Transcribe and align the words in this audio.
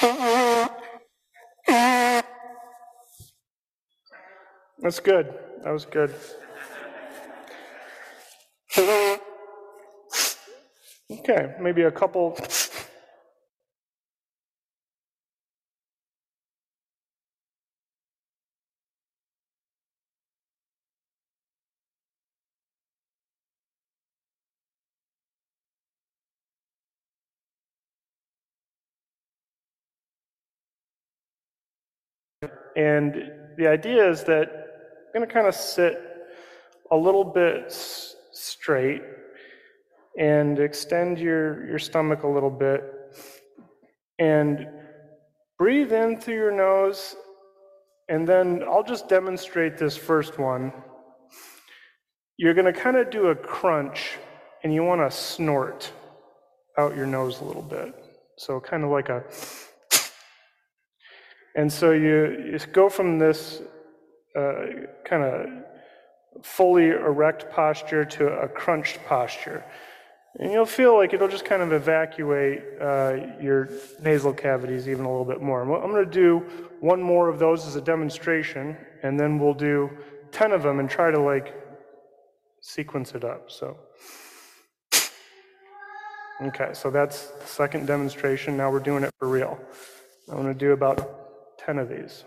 That's 0.00 0.70
good. 5.02 5.34
That 5.62 5.72
was 5.72 5.84
good. 5.84 6.14
Okay, 11.10 11.54
maybe 11.60 11.82
a 11.82 11.90
couple. 11.90 12.38
And 32.80 33.30
the 33.58 33.66
idea 33.66 34.08
is 34.08 34.24
that 34.24 34.48
I'm 34.48 35.12
going 35.14 35.28
to 35.28 35.32
kind 35.32 35.46
of 35.46 35.54
sit 35.54 36.00
a 36.90 36.96
little 36.96 37.24
bit 37.24 37.64
s- 37.66 38.16
straight 38.32 39.02
and 40.18 40.58
extend 40.58 41.18
your, 41.18 41.66
your 41.66 41.78
stomach 41.78 42.22
a 42.22 42.28
little 42.28 42.48
bit 42.50 42.82
and 44.18 44.66
breathe 45.58 45.92
in 45.92 46.18
through 46.18 46.36
your 46.36 46.52
nose. 46.52 47.16
And 48.08 48.26
then 48.26 48.62
I'll 48.66 48.82
just 48.82 49.10
demonstrate 49.10 49.76
this 49.76 49.94
first 49.94 50.38
one. 50.38 50.72
You're 52.38 52.54
going 52.54 52.72
to 52.72 52.80
kind 52.80 52.96
of 52.96 53.10
do 53.10 53.26
a 53.26 53.34
crunch 53.34 54.16
and 54.64 54.72
you 54.72 54.84
want 54.84 55.02
to 55.02 55.14
snort 55.14 55.92
out 56.78 56.96
your 56.96 57.06
nose 57.06 57.42
a 57.42 57.44
little 57.44 57.62
bit. 57.76 57.94
So, 58.38 58.58
kind 58.58 58.84
of 58.84 58.90
like 58.90 59.10
a 59.10 59.22
and 61.54 61.72
so 61.72 61.92
you, 61.92 62.52
you 62.52 62.58
go 62.72 62.88
from 62.88 63.18
this 63.18 63.62
uh, 64.36 64.66
kind 65.04 65.22
of 65.24 66.44
fully 66.44 66.90
erect 66.90 67.50
posture 67.50 68.04
to 68.04 68.28
a 68.28 68.48
crunched 68.48 68.98
posture. 69.06 69.64
And 70.38 70.52
you'll 70.52 70.64
feel 70.64 70.96
like 70.96 71.12
it'll 71.12 71.28
just 71.28 71.44
kind 71.44 71.60
of 71.60 71.72
evacuate 71.72 72.62
uh, 72.80 73.16
your 73.40 73.68
nasal 74.00 74.32
cavities 74.32 74.88
even 74.88 75.04
a 75.04 75.10
little 75.10 75.24
bit 75.24 75.42
more. 75.42 75.62
I'm 75.62 75.90
going 75.90 76.04
to 76.04 76.10
do 76.10 76.38
one 76.78 77.02
more 77.02 77.28
of 77.28 77.40
those 77.40 77.66
as 77.66 77.74
a 77.74 77.80
demonstration, 77.80 78.76
and 79.02 79.18
then 79.18 79.40
we'll 79.40 79.54
do 79.54 79.90
10 80.30 80.52
of 80.52 80.62
them 80.62 80.78
and 80.78 80.88
try 80.88 81.10
to 81.10 81.18
like 81.18 81.54
sequence 82.60 83.14
it 83.14 83.24
up. 83.24 83.50
So, 83.50 83.76
okay, 86.42 86.70
so 86.74 86.90
that's 86.92 87.26
the 87.26 87.46
second 87.46 87.86
demonstration. 87.86 88.56
Now 88.56 88.70
we're 88.70 88.78
doing 88.78 89.02
it 89.02 89.12
for 89.18 89.26
real. 89.26 89.58
I'm 90.28 90.36
going 90.36 90.46
to 90.46 90.54
do 90.54 90.70
about 90.70 91.19
10 91.70 91.78
of 91.78 91.88
these. 91.88 92.24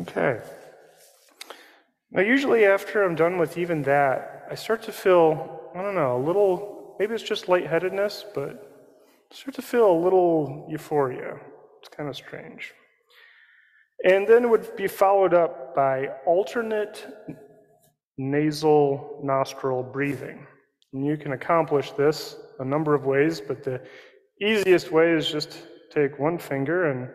Okay. 0.00 0.40
Now, 2.10 2.20
usually 2.20 2.66
after 2.66 3.02
I'm 3.02 3.14
done 3.14 3.38
with 3.38 3.56
even 3.56 3.82
that, 3.82 4.46
I 4.50 4.54
start 4.54 4.82
to 4.84 4.92
feel, 4.92 5.70
I 5.74 5.82
don't 5.82 5.94
know, 5.94 6.16
a 6.16 6.22
little, 6.22 6.96
maybe 6.98 7.14
it's 7.14 7.22
just 7.22 7.48
lightheadedness, 7.48 8.24
but 8.34 8.88
I 9.32 9.34
start 9.34 9.54
to 9.54 9.62
feel 9.62 9.90
a 9.90 9.98
little 9.98 10.66
euphoria. 10.68 11.38
It's 11.80 11.88
kind 11.88 12.08
of 12.08 12.16
strange. 12.16 12.74
And 14.04 14.26
then 14.26 14.44
it 14.44 14.50
would 14.50 14.76
be 14.76 14.86
followed 14.86 15.34
up 15.34 15.74
by 15.74 16.08
alternate 16.26 17.06
nasal 18.18 19.20
nostril 19.24 19.82
breathing. 19.82 20.46
And 20.92 21.04
you 21.06 21.16
can 21.16 21.32
accomplish 21.32 21.92
this 21.92 22.36
a 22.58 22.64
number 22.64 22.94
of 22.94 23.04
ways, 23.04 23.40
but 23.40 23.64
the 23.64 23.80
easiest 24.40 24.92
way 24.92 25.12
is 25.12 25.30
just 25.30 25.58
take 25.90 26.18
one 26.18 26.38
finger 26.38 26.90
and 26.90 27.08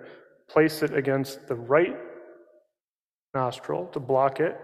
place 0.50 0.82
it 0.82 0.94
against 0.94 1.48
the 1.48 1.56
right 1.56 1.98
nostril 3.34 3.88
to 3.94 4.00
block 4.00 4.40
it. 4.40 4.60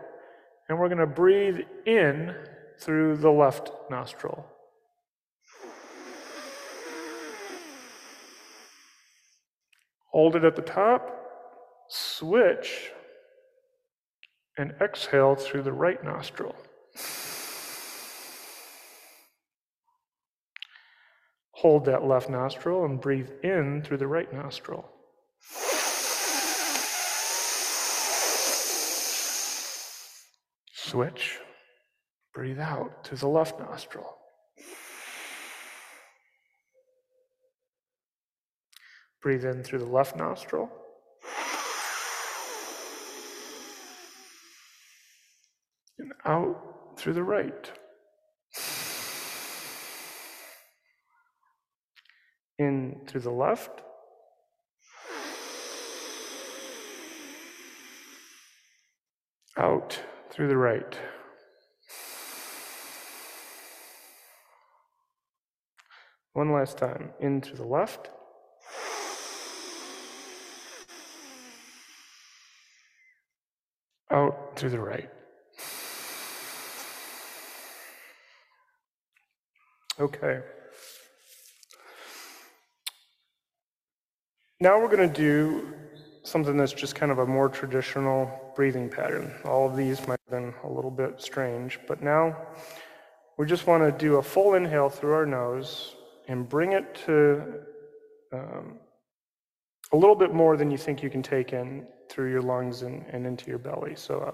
And 0.69 0.77
we're 0.77 0.89
going 0.89 0.97
to 0.99 1.07
breathe 1.07 1.59
in 1.85 2.35
through 2.79 3.17
the 3.17 3.31
left 3.31 3.71
nostril. 3.89 4.45
Hold 10.11 10.35
it 10.35 10.43
at 10.43 10.55
the 10.55 10.61
top, 10.61 11.29
switch, 11.89 12.91
and 14.57 14.73
exhale 14.81 15.35
through 15.35 15.61
the 15.61 15.71
right 15.71 16.03
nostril. 16.03 16.55
Hold 21.51 21.85
that 21.85 22.03
left 22.03 22.29
nostril 22.29 22.85
and 22.85 22.99
breathe 22.99 23.29
in 23.43 23.81
through 23.83 23.97
the 23.97 24.07
right 24.07 24.31
nostril. 24.33 24.89
Switch. 30.87 31.37
Breathe 32.33 32.59
out 32.59 33.03
to 33.03 33.15
the 33.17 33.27
left 33.27 33.59
nostril. 33.59 34.17
Breathe 39.21 39.43
in 39.43 39.63
through 39.63 39.79
the 39.79 39.85
left 39.85 40.15
nostril. 40.15 40.71
And 45.99 46.13
out 46.23 46.95
through 46.97 47.13
the 47.15 47.23
right. 47.23 47.71
In 52.59 53.01
through 53.07 53.21
the 53.21 53.31
left. 53.31 53.81
Out 59.57 60.01
through 60.37 60.47
the 60.47 60.55
right. 60.55 60.95
One 66.33 66.53
last 66.53 66.77
time. 66.77 67.09
In 67.19 67.41
through 67.41 67.57
the 67.57 67.65
left. 67.65 68.11
Out 74.11 74.55
through 74.55 74.69
the 74.69 74.79
right. 74.79 75.09
Okay. 79.99 80.41
Now 84.59 84.79
we're 84.79 84.95
going 84.95 85.11
to 85.11 85.15
do 85.21 85.73
something 86.21 86.57
that's 86.57 86.73
just 86.73 86.93
kind 86.93 87.11
of 87.11 87.17
a 87.17 87.25
more 87.25 87.49
traditional 87.49 88.53
breathing 88.55 88.87
pattern. 88.87 89.33
All 89.43 89.67
of 89.67 89.75
these 89.75 89.99
have 89.99 90.16
been 90.29 90.53
a 90.63 90.67
little 90.67 90.91
bit 90.91 91.21
strange, 91.21 91.79
but 91.87 92.01
now 92.03 92.35
we 93.37 93.45
just 93.45 93.65
want 93.65 93.83
to 93.83 94.05
do 94.05 94.17
a 94.17 94.21
full 94.21 94.55
inhale 94.55 94.89
through 94.89 95.13
our 95.13 95.25
nose 95.25 95.95
and 96.27 96.49
bring 96.49 96.73
it 96.73 96.95
to 97.05 97.61
um, 98.33 98.79
a 99.93 99.97
little 99.97 100.15
bit 100.15 100.33
more 100.33 100.57
than 100.57 100.69
you 100.69 100.77
think 100.77 101.01
you 101.01 101.09
can 101.09 101.23
take 101.23 101.53
in 101.53 101.87
through 102.09 102.29
your 102.29 102.41
lungs 102.41 102.81
and, 102.81 103.05
and 103.11 103.25
into 103.25 103.49
your 103.49 103.57
belly. 103.57 103.93
So, 103.95 104.19
uh, 104.19 104.31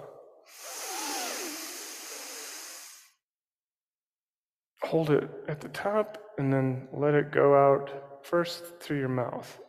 hold 4.83 5.11
it 5.11 5.29
at 5.47 5.61
the 5.61 5.69
top 5.69 6.17
and 6.37 6.51
then 6.51 6.87
let 6.91 7.13
it 7.13 7.31
go 7.31 7.55
out 7.55 8.25
first 8.25 8.79
through 8.79 8.99
your 8.99 9.09
mouth. 9.09 9.59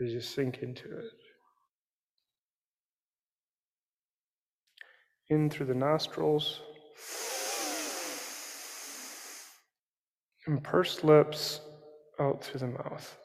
as 0.00 0.12
you 0.12 0.20
sink 0.20 0.58
into 0.62 0.98
it. 0.98 1.04
In 5.28 5.50
through 5.50 5.66
the 5.66 5.74
nostrils, 5.74 6.60
and 10.46 10.62
pursed 10.62 11.02
lips 11.02 11.60
out 12.20 12.44
through 12.44 12.60
the 12.60 12.66
mouth. 12.68 13.18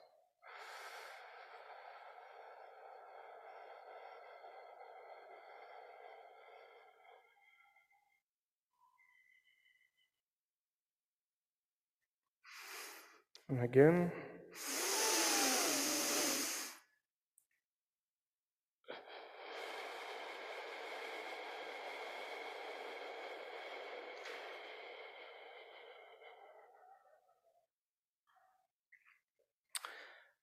And 13.49 13.63
again, 13.63 14.11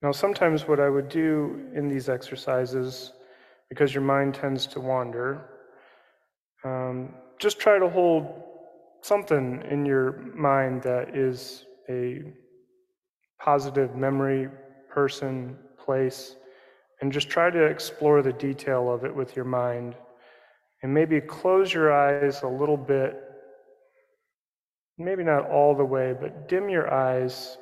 Now, 0.00 0.12
sometimes 0.12 0.68
what 0.68 0.78
I 0.78 0.88
would 0.88 1.08
do 1.08 1.68
in 1.74 1.88
these 1.88 2.08
exercises, 2.08 3.12
because 3.68 3.92
your 3.92 4.04
mind 4.04 4.34
tends 4.34 4.66
to 4.68 4.80
wander, 4.80 5.44
um, 6.64 7.14
just 7.40 7.58
try 7.58 7.78
to 7.78 7.88
hold 7.88 8.42
something 9.02 9.62
in 9.70 9.84
your 9.84 10.12
mind 10.34 10.82
that 10.82 11.16
is 11.16 11.64
a 11.88 12.22
positive 13.40 13.96
memory, 13.96 14.48
person, 14.88 15.56
place, 15.84 16.36
and 17.00 17.12
just 17.12 17.28
try 17.28 17.50
to 17.50 17.64
explore 17.64 18.22
the 18.22 18.32
detail 18.32 18.92
of 18.92 19.04
it 19.04 19.14
with 19.14 19.34
your 19.34 19.44
mind. 19.44 19.94
And 20.82 20.94
maybe 20.94 21.20
close 21.20 21.72
your 21.72 21.92
eyes 21.92 22.42
a 22.42 22.48
little 22.48 22.76
bit, 22.76 23.16
maybe 24.96 25.24
not 25.24 25.48
all 25.50 25.74
the 25.74 25.84
way, 25.84 26.14
but 26.18 26.48
dim 26.48 26.68
your 26.68 26.92
eyes 26.92 27.58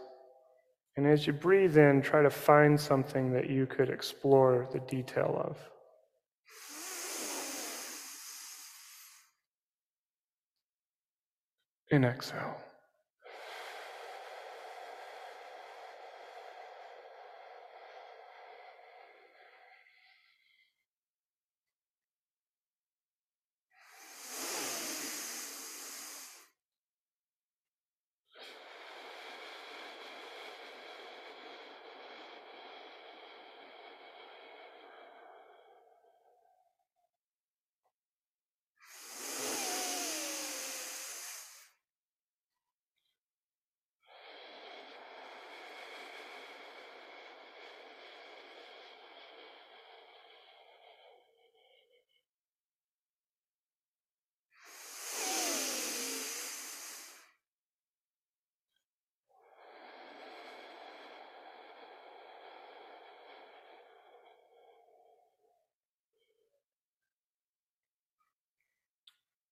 and 0.96 1.06
as 1.06 1.26
you 1.26 1.32
breathe 1.32 1.76
in, 1.76 2.00
try 2.00 2.22
to 2.22 2.30
find 2.30 2.80
something 2.80 3.32
that 3.32 3.50
you 3.50 3.66
could 3.66 3.90
explore 3.90 4.66
the 4.72 4.80
detail 4.80 5.38
of. 5.44 5.58
And 11.90 12.04
exhale. 12.04 12.65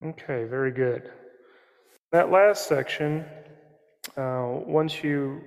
Okay, 0.05 0.45
very 0.45 0.71
good. 0.71 1.11
That 2.13 2.31
last 2.31 2.69
section, 2.69 3.25
uh, 4.19 4.59
once 4.67 5.03
you 5.03 5.41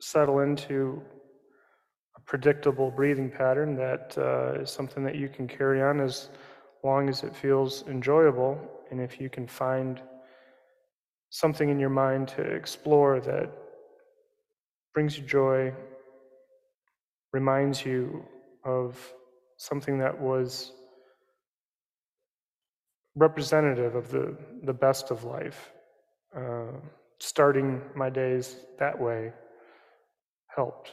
settle 0.00 0.40
into 0.40 1.00
a 2.14 2.20
predictable 2.20 2.90
breathing 2.90 3.30
pattern, 3.30 3.74
that 3.76 4.14
uh, 4.18 4.60
is 4.60 4.70
something 4.70 5.02
that 5.04 5.14
you 5.14 5.30
can 5.30 5.48
carry 5.48 5.80
on 5.80 6.00
as 6.00 6.28
long 6.84 7.08
as 7.08 7.22
it 7.22 7.34
feels 7.34 7.84
enjoyable. 7.88 8.60
And 8.90 9.00
if 9.00 9.18
you 9.18 9.30
can 9.30 9.46
find 9.46 9.98
something 11.30 11.70
in 11.70 11.80
your 11.80 11.88
mind 11.88 12.28
to 12.28 12.42
explore 12.42 13.18
that 13.20 13.50
brings 14.92 15.16
you 15.16 15.24
joy, 15.24 15.72
reminds 17.32 17.82
you 17.86 18.26
of 18.62 19.00
something 19.56 19.98
that 20.00 20.20
was 20.20 20.72
representative 23.16 23.94
of 23.94 24.10
the, 24.10 24.36
the 24.62 24.72
best 24.72 25.10
of 25.10 25.24
life. 25.24 25.72
Uh, 26.36 26.72
starting 27.18 27.80
my 27.94 28.10
days 28.10 28.56
that 28.78 28.98
way 28.98 29.32
helped. 30.54 30.92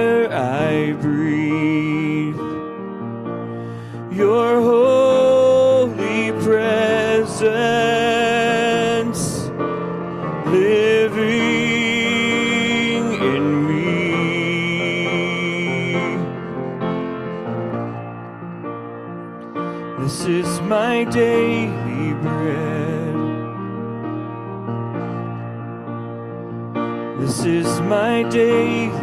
daily 21.11 22.13
bread. 22.23 23.15
This 27.19 27.43
is 27.43 27.67
my 27.81 28.23
daily 28.29 29.00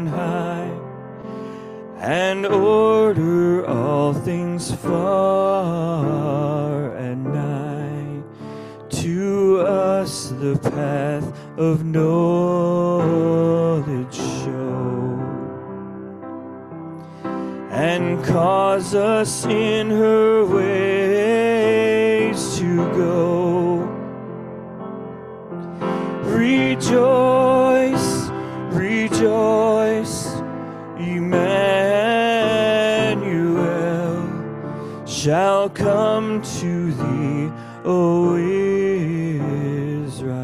on 0.00 0.06
high 0.06 0.70
and 1.98 2.46
order 2.46 3.66
all 3.66 4.14
things 4.14 4.72
far 4.76 6.16
and 6.96 7.24
nigh. 7.24 8.22
To 9.02 9.60
us 9.60 10.30
the 10.40 10.56
path 10.58 11.26
of 11.58 11.84
knowledge 11.84 12.14
show 14.14 15.18
and 17.70 18.24
cause 18.24 18.94
us 18.94 19.44
in 19.44 19.90
her 19.90 20.46
ways 20.46 21.78
to 22.58 22.76
go. 22.94 23.86
Rejoice. 26.24 27.49
Shall 35.22 35.68
come 35.68 36.40
to 36.40 36.92
thee, 36.92 37.52
O 37.84 38.36
Israel. 40.06 40.40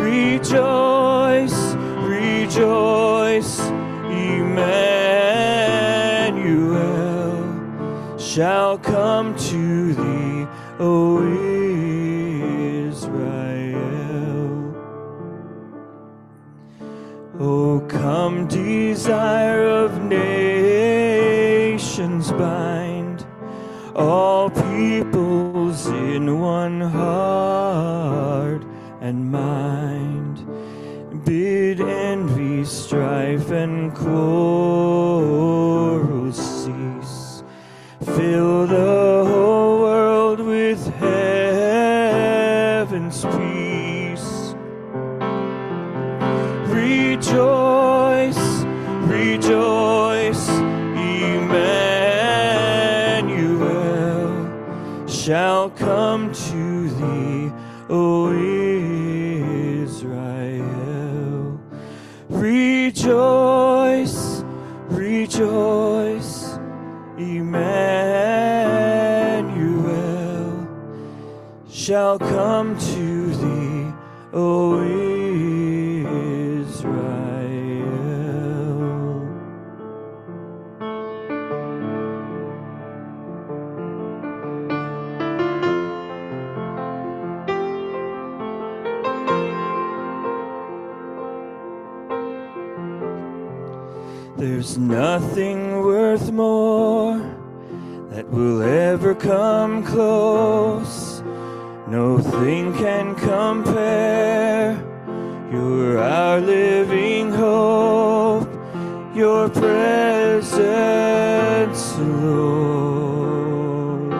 Rejoice, 0.00 1.74
rejoice, 2.00 3.60
Emmanuel 4.08 4.88
shall 8.18 8.78
come 8.78 9.36
to 9.36 9.92
thee, 9.92 10.46
O 10.78 11.20
Israel. 12.88 13.52
O 17.38 17.80
come, 17.86 18.46
desire 18.48 19.64
of 19.64 20.01
all 24.02 24.50
peoples 24.50 25.86
in 25.86 26.40
one 26.40 26.80
heart 26.80 28.62
and 29.00 29.30
mind. 29.30 30.44
Bid 31.24 31.80
envy, 31.80 32.64
strife, 32.64 33.50
and 33.50 33.94
quarrels 33.94 34.91
shall 71.92 72.18
come 72.18 72.78
to 72.78 73.34
thee, 73.34 73.92
O 74.32 74.80
Israel. 76.62 77.02
There's 94.38 94.78
nothing 94.78 95.82
worth 95.82 96.32
more 96.32 97.18
that 98.08 98.26
will 98.30 98.62
ever 98.62 99.14
come 99.14 99.84
close. 99.84 101.11
No 101.92 102.18
thing 102.18 102.72
can 102.72 103.14
compare. 103.16 104.82
You're 105.52 105.98
our 105.98 106.40
living 106.40 107.30
hope, 107.30 108.48
your 109.14 109.50
presence, 109.50 110.58
Lord. 111.98 114.14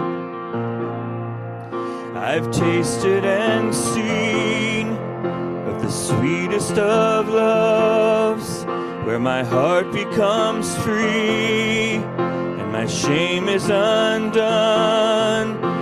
I've 2.15 2.51
tasted 2.51 3.25
and 3.25 3.75
seen 3.75 4.89
of 5.67 5.81
the 5.81 5.91
sweetest 5.91 6.77
of 6.77 7.31
loves, 7.31 8.65
where 9.07 9.19
my 9.19 9.43
heart 9.43 9.91
becomes 9.93 10.77
free 10.85 11.95
and 11.95 12.71
my 12.71 12.85
shame 12.85 13.49
is 13.49 13.71
undone 13.71 15.82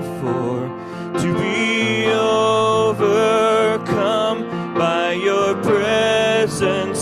presence, 6.61 7.00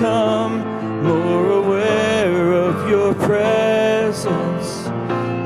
become 0.00 0.64
more 1.02 1.50
aware 1.50 2.52
of 2.54 2.88
your 2.88 3.12
presence. 3.12 4.86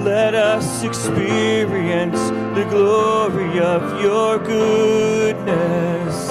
Let 0.05 0.37
us 0.37 0.85
experience 0.85 2.21
the 2.57 2.65
glory 2.71 3.59
of 3.59 4.01
your 4.01 4.39
goodness. 4.39 6.29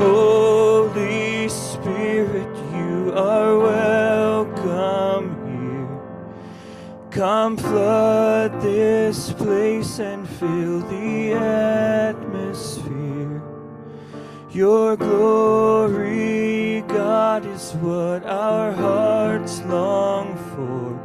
Holy 0.00 1.48
Spirit, 1.48 2.52
you 2.74 3.12
are 3.14 3.56
welcome 3.56 5.28
here. 5.46 7.10
Come 7.10 7.56
flood 7.56 8.60
this 8.60 9.32
place 9.32 10.00
and 10.00 10.28
fill 10.28 10.80
the 10.80 11.34
atmosphere. 11.34 12.07
Your 14.58 14.96
glory, 14.96 16.82
God, 16.88 17.46
is 17.46 17.74
what 17.74 18.24
our 18.26 18.72
hearts 18.72 19.62
long 19.66 20.34
for. 20.50 20.98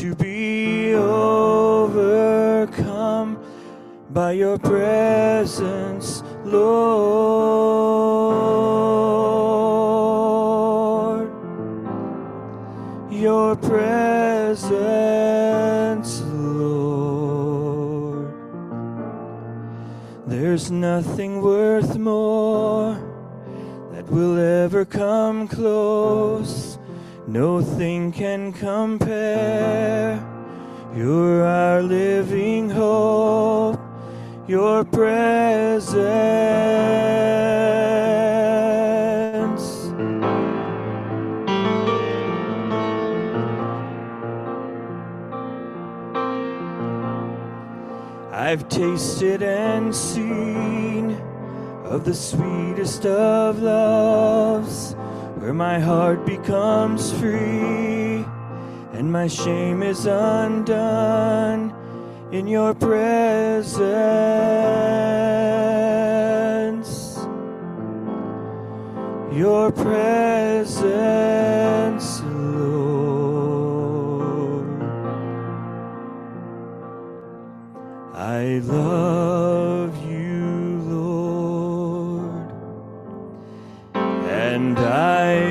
To 0.00 0.14
be 0.14 0.92
overcome 0.92 2.28
by 4.10 4.32
your 4.32 4.58
presence, 4.58 6.22
Lord. 6.44 6.84
Your 13.10 13.56
presence, 13.56 15.23
There's 20.54 20.70
nothing 20.70 21.42
worth 21.42 21.98
more 21.98 22.94
that 23.90 24.08
will 24.08 24.38
ever 24.38 24.84
come 24.84 25.48
close. 25.48 26.78
Nothing 27.26 28.12
can 28.12 28.52
compare. 28.52 30.24
You're 30.94 31.44
our 31.44 31.82
living 31.82 32.70
hope. 32.70 33.80
Your 34.46 34.84
presence. 34.84 36.04
I've 48.44 48.68
tasted 48.68 49.42
and 49.42 49.96
seen 49.96 51.12
of 51.82 52.04
the 52.04 52.12
sweetest 52.12 53.06
of 53.06 53.62
loves, 53.62 54.92
where 55.38 55.54
my 55.54 55.78
heart 55.78 56.26
becomes 56.26 57.10
free 57.18 58.22
and 58.92 59.10
my 59.10 59.28
shame 59.28 59.82
is 59.82 60.04
undone 60.04 61.72
in 62.32 62.46
your 62.46 62.74
presence. 62.74 63.78
Your 69.32 69.72
presence, 69.72 70.84
I 78.36 78.58
love 78.58 79.94
you, 80.10 80.80
Lord, 80.90 82.50
and 83.94 84.76
I 84.76 85.43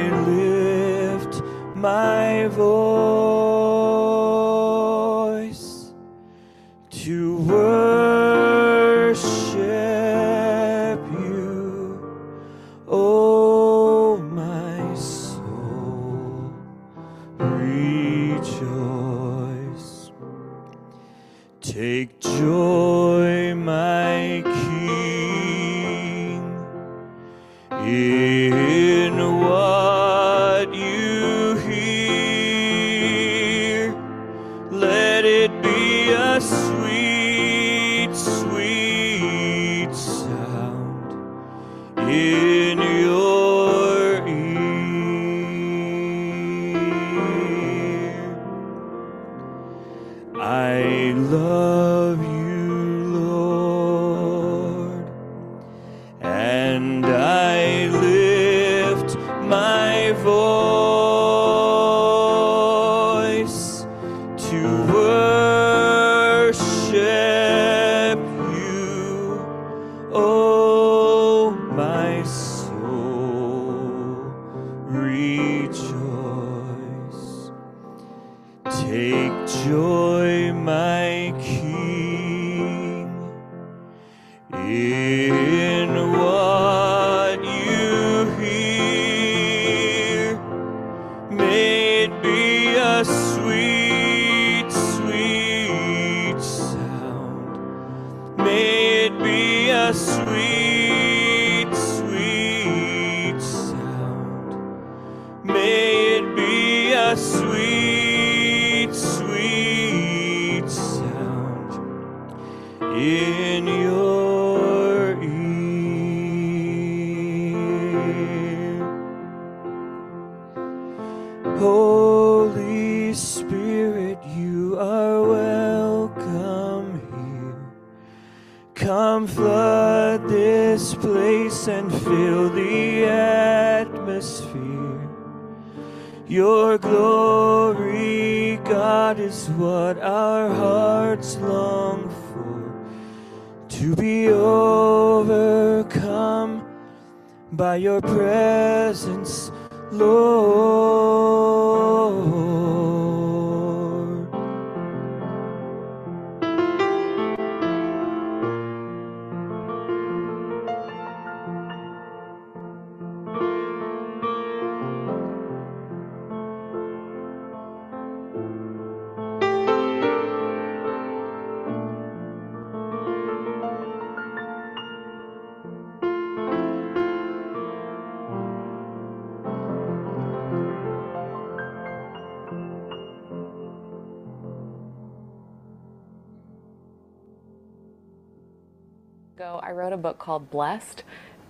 I 189.63 189.71
wrote 189.71 189.93
a 189.93 189.97
book 189.97 190.19
called 190.19 190.51
Blessed. 190.51 191.03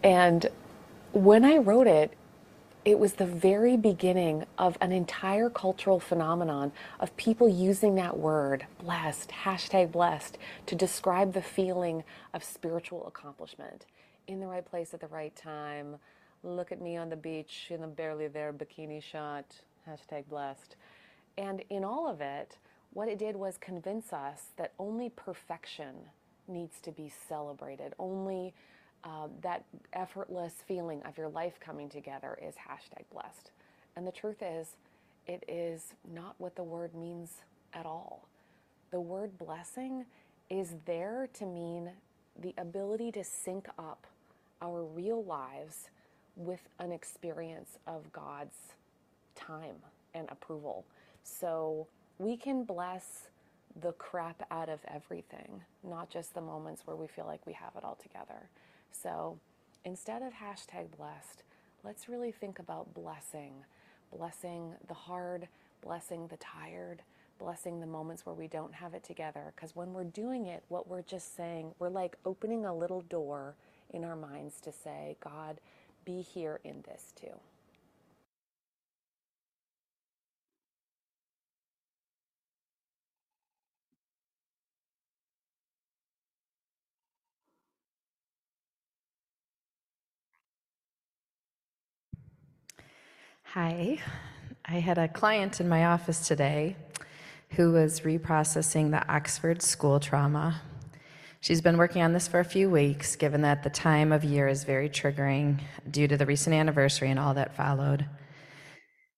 And 0.03 0.47
when 1.13 1.43
I 1.43 1.57
wrote 1.57 1.87
it, 1.87 2.15
it 2.85 2.99
was 2.99 3.13
the 3.13 3.25
very 3.25 3.75
beginning 3.75 4.45
of 4.57 4.77
an 4.81 4.91
entire 4.91 5.49
cultural 5.49 5.99
phenomenon 5.99 6.73
of 6.99 7.15
people 7.17 7.49
using 7.49 7.95
that 7.95 8.17
word, 8.17 8.67
blessed, 8.77 9.31
hashtag 9.45 9.91
blessed, 9.91 10.37
to 10.67 10.75
describe 10.75 11.33
the 11.33 11.41
feeling 11.41 12.03
of 12.33 12.43
spiritual 12.43 13.07
accomplishment. 13.07 13.85
In 14.27 14.39
the 14.39 14.47
right 14.47 14.65
place 14.65 14.93
at 14.93 14.99
the 14.99 15.07
right 15.07 15.35
time. 15.35 15.95
Look 16.43 16.71
at 16.71 16.81
me 16.81 16.97
on 16.97 17.09
the 17.09 17.15
beach 17.15 17.67
in 17.69 17.83
a 17.83 17.87
barely 17.87 18.27
there 18.27 18.53
bikini 18.53 19.01
shot, 19.01 19.45
hashtag 19.89 20.27
blessed. 20.29 20.75
And 21.37 21.63
in 21.69 21.83
all 21.83 22.07
of 22.07 22.21
it, 22.21 22.57
what 22.93 23.07
it 23.07 23.17
did 23.17 23.35
was 23.37 23.57
convince 23.57 24.13
us 24.13 24.49
that 24.57 24.73
only 24.77 25.09
perfection 25.09 25.95
needs 26.47 26.79
to 26.81 26.91
be 26.91 27.11
celebrated. 27.27 27.93
Only 27.99 28.53
uh, 29.03 29.27
that 29.41 29.65
effortless 29.93 30.53
feeling 30.67 31.01
of 31.03 31.17
your 31.17 31.29
life 31.29 31.59
coming 31.59 31.89
together 31.89 32.37
is 32.41 32.55
hashtag 32.55 33.03
blessed. 33.11 33.51
And 33.95 34.07
the 34.07 34.11
truth 34.11 34.41
is, 34.41 34.75
it 35.27 35.43
is 35.47 35.93
not 36.13 36.35
what 36.37 36.55
the 36.55 36.63
word 36.63 36.93
means 36.95 37.31
at 37.73 37.85
all. 37.85 38.27
The 38.91 39.01
word 39.01 39.37
blessing 39.37 40.05
is 40.49 40.75
there 40.85 41.29
to 41.33 41.45
mean 41.45 41.89
the 42.39 42.53
ability 42.57 43.11
to 43.13 43.23
sync 43.23 43.67
up 43.77 44.07
our 44.61 44.83
real 44.83 45.23
lives 45.23 45.89
with 46.35 46.61
an 46.79 46.91
experience 46.91 47.77
of 47.87 48.11
God's 48.11 48.57
time 49.35 49.75
and 50.13 50.27
approval. 50.31 50.85
So 51.23 51.87
we 52.17 52.37
can 52.37 52.63
bless 52.63 53.27
the 53.81 53.91
crap 53.93 54.45
out 54.51 54.69
of 54.69 54.79
everything, 54.87 55.61
not 55.83 56.09
just 56.09 56.33
the 56.33 56.41
moments 56.41 56.85
where 56.85 56.95
we 56.95 57.07
feel 57.07 57.25
like 57.25 57.45
we 57.45 57.53
have 57.53 57.75
it 57.75 57.83
all 57.83 57.97
together. 58.01 58.49
So 58.91 59.39
instead 59.83 60.21
of 60.21 60.33
hashtag 60.33 60.95
blessed, 60.97 61.43
let's 61.83 62.07
really 62.07 62.31
think 62.31 62.59
about 62.59 62.93
blessing, 62.93 63.53
blessing 64.15 64.75
the 64.87 64.93
hard, 64.93 65.47
blessing 65.81 66.27
the 66.27 66.37
tired, 66.37 67.01
blessing 67.39 67.79
the 67.79 67.87
moments 67.87 68.25
where 68.25 68.35
we 68.35 68.47
don't 68.47 68.75
have 68.75 68.93
it 68.93 69.03
together. 69.03 69.51
Because 69.55 69.75
when 69.75 69.93
we're 69.93 70.03
doing 70.03 70.45
it, 70.45 70.63
what 70.69 70.87
we're 70.87 71.01
just 71.01 71.35
saying, 71.35 71.73
we're 71.79 71.89
like 71.89 72.15
opening 72.25 72.65
a 72.65 72.75
little 72.75 73.01
door 73.01 73.55
in 73.91 74.03
our 74.03 74.15
minds 74.15 74.61
to 74.61 74.71
say, 74.71 75.17
God, 75.19 75.59
be 76.05 76.21
here 76.21 76.59
in 76.63 76.83
this 76.87 77.13
too. 77.19 77.39
Hi. 93.53 93.99
I 94.65 94.79
had 94.79 94.97
a 94.97 95.07
client 95.07 95.61
in 95.61 95.69
my 95.69 95.85
office 95.85 96.27
today 96.27 96.75
who 97.51 97.71
was 97.71 97.99
reprocessing 97.99 98.89
the 98.89 99.07
Oxford 99.07 99.61
school 99.61 99.99
trauma. 99.99 100.59
She's 101.39 101.61
been 101.61 101.77
working 101.77 102.01
on 102.01 102.13
this 102.13 102.27
for 102.27 102.39
a 102.39 102.45
few 102.45 102.67
weeks, 102.67 103.15
given 103.15 103.43
that 103.43 103.61
the 103.61 103.69
time 103.69 104.11
of 104.11 104.23
year 104.23 104.47
is 104.47 104.63
very 104.63 104.89
triggering 104.89 105.59
due 105.87 106.07
to 106.07 106.17
the 106.17 106.25
recent 106.25 106.55
anniversary 106.55 107.11
and 107.11 107.19
all 107.19 107.35
that 107.35 107.55
followed. 107.55 108.07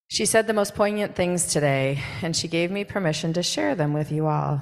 She 0.10 0.26
said 0.26 0.48
the 0.48 0.54
most 0.54 0.76
poignant 0.76 1.15
things 1.15 1.48
today, 1.48 2.04
and 2.21 2.36
she 2.36 2.50
gave 2.50 2.71
me 2.71 2.84
permission 2.84 3.32
to 3.32 3.41
share 3.41 3.74
them 3.74 3.93
with 3.93 4.12
you 4.12 4.28
all. 4.28 4.60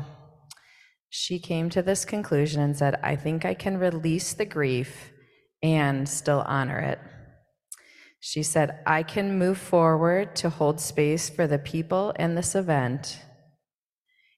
She 1.10 1.40
came 1.40 1.72
to 1.72 1.82
this 1.82 2.06
conclusion 2.06 2.62
and 2.62 2.78
said, 2.78 3.00
I 3.02 3.16
think 3.16 3.44
I 3.44 3.56
can 3.56 3.80
release 3.80 4.36
the 4.36 4.46
grief 4.46 5.12
and 5.64 6.08
still 6.08 6.44
honor 6.46 6.78
it. 6.78 7.00
She 8.26 8.42
said, 8.42 8.80
I 8.86 9.04
can 9.04 9.38
move 9.38 9.58
forward 9.58 10.34
to 10.38 10.50
hold 10.50 10.80
space 10.80 11.30
for 11.30 11.46
the 11.46 11.60
people 11.60 12.12
in 12.12 12.36
this 12.36 12.56
event 12.56 13.20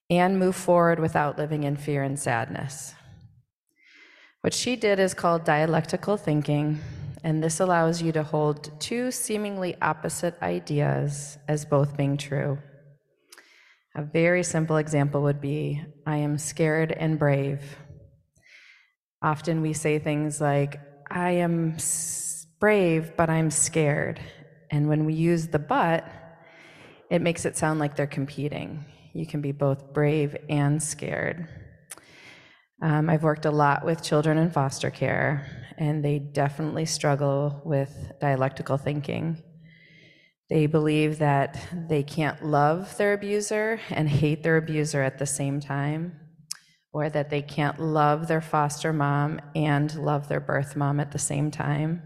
and 0.09 0.39
move 0.39 0.55
forward 0.55 0.99
without 0.99 1.37
living 1.37 1.65
in 1.65 1.75
fear 1.75 2.01
and 2.01 2.17
sadness. 2.17 2.95
What 4.41 4.55
she 4.55 4.75
did 4.75 4.99
is 4.99 5.13
called 5.13 5.43
dialectical 5.43 6.17
thinking, 6.17 6.79
and 7.23 7.43
this 7.43 7.59
allows 7.59 8.01
you 8.01 8.11
to 8.13 8.23
hold 8.23 8.71
two 8.81 9.11
seemingly 9.11 9.75
opposite 9.83 10.33
ideas 10.41 11.37
as 11.47 11.63
both 11.63 11.95
being 11.95 12.17
true. 12.17 12.57
A 13.93 14.01
very 14.01 14.41
simple 14.41 14.77
example 14.77 15.21
would 15.21 15.39
be 15.39 15.83
I 16.07 16.17
am 16.17 16.39
scared 16.39 16.91
and 16.91 17.19
brave. 17.19 17.77
Often 19.21 19.61
we 19.61 19.73
say 19.73 19.99
things 19.99 20.41
like, 20.41 20.79
I 21.11 21.33
am 21.33 21.77
brave, 22.65 23.15
but 23.15 23.29
I'm 23.29 23.51
scared. 23.51 24.19
And 24.71 24.89
when 24.89 25.05
we 25.05 25.13
use 25.13 25.49
the 25.49 25.59
but, 25.59 26.03
it 27.11 27.21
makes 27.21 27.45
it 27.45 27.55
sound 27.55 27.79
like 27.79 27.95
they're 27.95 28.07
competing. 28.07 28.83
You 29.13 29.27
can 29.27 29.39
be 29.39 29.51
both 29.51 29.93
brave 29.93 30.35
and 30.49 30.81
scared. 30.81 31.47
Um, 32.81 33.07
I've 33.07 33.21
worked 33.21 33.45
a 33.45 33.51
lot 33.51 33.85
with 33.85 34.01
children 34.01 34.39
in 34.39 34.49
foster 34.49 34.89
care, 34.89 35.45
and 35.77 36.03
they 36.03 36.17
definitely 36.17 36.85
struggle 36.85 37.61
with 37.63 38.13
dialectical 38.19 38.77
thinking. 38.79 39.43
They 40.49 40.65
believe 40.65 41.19
that 41.19 41.61
they 41.87 42.01
can't 42.01 42.43
love 42.43 42.97
their 42.97 43.13
abuser 43.13 43.79
and 43.91 44.09
hate 44.09 44.41
their 44.41 44.57
abuser 44.57 45.03
at 45.03 45.19
the 45.19 45.27
same 45.27 45.59
time, 45.59 46.19
or 46.91 47.11
that 47.11 47.29
they 47.29 47.43
can't 47.43 47.79
love 47.79 48.27
their 48.27 48.41
foster 48.41 48.91
mom 48.91 49.39
and 49.53 49.93
love 49.93 50.29
their 50.29 50.39
birth 50.39 50.75
mom 50.75 50.99
at 50.99 51.11
the 51.11 51.19
same 51.19 51.51
time. 51.51 52.01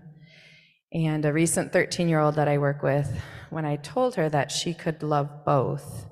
And 0.92 1.24
a 1.24 1.34
recent 1.34 1.72
13 1.72 2.10
year 2.10 2.20
old 2.20 2.36
that 2.36 2.48
I 2.48 2.58
work 2.58 2.82
with, 2.82 3.22
when 3.50 3.66
I 3.66 3.76
told 3.78 4.16
her 4.16 4.30
that 4.30 4.52
she 4.52 4.74
could 4.74 5.04
love 5.04 5.46
both, 5.46 6.08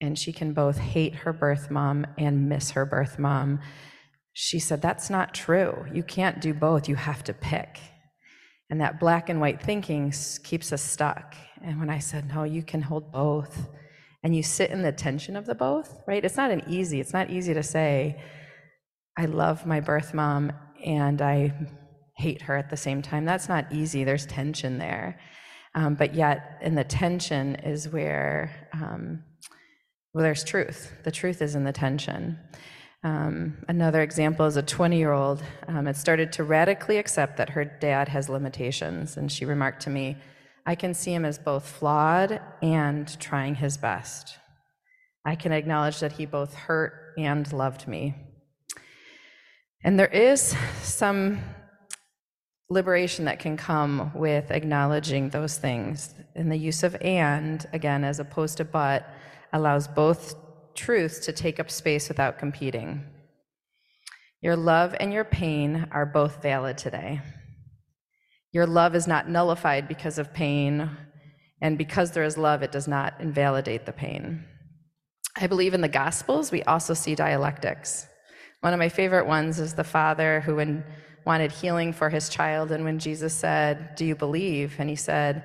and 0.00 0.18
she 0.18 0.32
can 0.32 0.52
both 0.52 0.78
hate 0.78 1.14
her 1.14 1.32
birth 1.32 1.70
mom 1.70 2.06
and 2.18 2.48
miss 2.48 2.72
her 2.72 2.84
birth 2.84 3.18
mom, 3.18 3.60
she 4.32 4.58
said, 4.58 4.82
That's 4.82 5.10
not 5.10 5.34
true. 5.34 5.86
You 5.92 6.02
can't 6.02 6.40
do 6.40 6.52
both. 6.52 6.88
You 6.88 6.96
have 6.96 7.24
to 7.24 7.32
pick. 7.32 7.80
And 8.70 8.80
that 8.80 9.00
black 9.00 9.28
and 9.28 9.40
white 9.40 9.62
thinking 9.62 10.12
keeps 10.42 10.72
us 10.72 10.82
stuck. 10.82 11.34
And 11.62 11.78
when 11.78 11.90
I 11.90 11.98
said, 11.98 12.28
No, 12.28 12.44
you 12.44 12.62
can 12.62 12.82
hold 12.82 13.12
both, 13.12 13.68
and 14.22 14.34
you 14.34 14.42
sit 14.42 14.70
in 14.70 14.82
the 14.82 14.92
tension 14.92 15.36
of 15.36 15.46
the 15.46 15.54
both, 15.54 16.02
right? 16.06 16.24
It's 16.24 16.36
not 16.36 16.50
an 16.50 16.62
easy, 16.68 17.00
it's 17.00 17.12
not 17.12 17.30
easy 17.30 17.54
to 17.54 17.62
say, 17.62 18.20
I 19.16 19.26
love 19.26 19.64
my 19.64 19.80
birth 19.80 20.12
mom 20.12 20.52
and 20.84 21.22
I 21.22 21.54
hate 22.14 22.42
her 22.42 22.56
at 22.56 22.70
the 22.70 22.76
same 22.76 23.02
time. 23.02 23.24
That's 23.24 23.48
not 23.48 23.72
easy. 23.72 24.04
There's 24.04 24.26
tension 24.26 24.78
there. 24.78 25.20
Um, 25.74 25.94
but 25.94 26.14
yet, 26.14 26.58
in 26.62 26.74
the 26.76 26.84
tension 26.84 27.56
is 27.56 27.88
where 27.88 28.68
um, 28.72 29.22
well, 30.14 30.22
there's 30.22 30.44
truth. 30.44 30.92
The 31.02 31.10
truth 31.10 31.42
is 31.42 31.56
in 31.56 31.64
the 31.64 31.72
tension. 31.72 32.38
Um, 33.02 33.58
another 33.68 34.00
example 34.00 34.46
is 34.46 34.56
a 34.56 34.62
20 34.62 34.96
year 34.96 35.12
old 35.12 35.42
um, 35.66 35.86
had 35.86 35.96
started 35.96 36.32
to 36.34 36.44
radically 36.44 36.98
accept 36.98 37.36
that 37.36 37.50
her 37.50 37.64
dad 37.64 38.08
has 38.08 38.28
limitations. 38.28 39.16
And 39.16 39.30
she 39.30 39.44
remarked 39.44 39.82
to 39.82 39.90
me, 39.90 40.16
I 40.64 40.76
can 40.76 40.94
see 40.94 41.12
him 41.12 41.24
as 41.24 41.36
both 41.36 41.68
flawed 41.68 42.40
and 42.62 43.20
trying 43.20 43.56
his 43.56 43.76
best. 43.76 44.38
I 45.24 45.34
can 45.34 45.50
acknowledge 45.50 45.98
that 45.98 46.12
he 46.12 46.26
both 46.26 46.54
hurt 46.54 47.12
and 47.18 47.52
loved 47.52 47.88
me. 47.88 48.14
And 49.82 49.98
there 49.98 50.06
is 50.06 50.56
some 50.82 51.40
liberation 52.70 53.26
that 53.26 53.38
can 53.38 53.56
come 53.56 54.10
with 54.14 54.50
acknowledging 54.50 55.30
those 55.30 55.58
things. 55.58 56.14
And 56.34 56.50
the 56.50 56.56
use 56.56 56.82
of 56.82 56.96
and, 57.00 57.64
again, 57.72 58.04
as 58.04 58.18
opposed 58.18 58.56
to 58.56 58.64
but, 58.64 59.08
allows 59.52 59.86
both 59.86 60.34
truths 60.74 61.18
to 61.20 61.32
take 61.32 61.60
up 61.60 61.70
space 61.70 62.08
without 62.08 62.38
competing. 62.38 63.04
Your 64.40 64.56
love 64.56 64.94
and 64.98 65.12
your 65.12 65.24
pain 65.24 65.88
are 65.92 66.06
both 66.06 66.42
valid 66.42 66.76
today. 66.76 67.20
Your 68.52 68.66
love 68.66 68.94
is 68.94 69.06
not 69.06 69.28
nullified 69.28 69.88
because 69.88 70.18
of 70.18 70.34
pain, 70.34 70.90
and 71.60 71.78
because 71.78 72.12
there 72.12 72.24
is 72.24 72.36
love, 72.36 72.62
it 72.62 72.72
does 72.72 72.86
not 72.86 73.20
invalidate 73.20 73.86
the 73.86 73.92
pain. 73.92 74.44
I 75.36 75.46
believe 75.46 75.74
in 75.74 75.80
the 75.80 75.88
Gospels, 75.88 76.52
we 76.52 76.62
also 76.62 76.94
see 76.94 77.14
dialectics. 77.14 78.06
One 78.60 78.72
of 78.72 78.78
my 78.78 78.88
favorite 78.88 79.26
ones 79.26 79.58
is 79.58 79.74
the 79.74 79.84
father 79.84 80.40
who, 80.40 80.56
when 80.56 80.84
wanted 81.24 81.52
healing 81.52 81.92
for 81.92 82.10
his 82.10 82.28
child. 82.28 82.70
And 82.70 82.84
when 82.84 82.98
Jesus 82.98 83.34
said, 83.34 83.94
Do 83.96 84.04
you 84.04 84.14
believe? 84.14 84.76
And 84.78 84.88
he 84.88 84.96
said, 84.96 85.44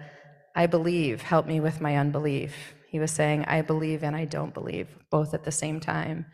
I 0.55 0.67
believe, 0.67 1.21
help 1.21 1.45
me 1.45 1.59
with 1.59 1.81
my 1.81 1.97
unbelief. 1.97 2.73
He 2.89 2.99
was 2.99 3.11
saying, 3.11 3.45
I 3.45 3.61
believe 3.61 4.03
and 4.03 4.15
I 4.15 4.25
don't 4.25 4.53
believe, 4.53 4.87
both 5.11 5.33
at 5.33 5.43
the 5.43 5.51
same 5.51 5.79
time. 5.79 6.25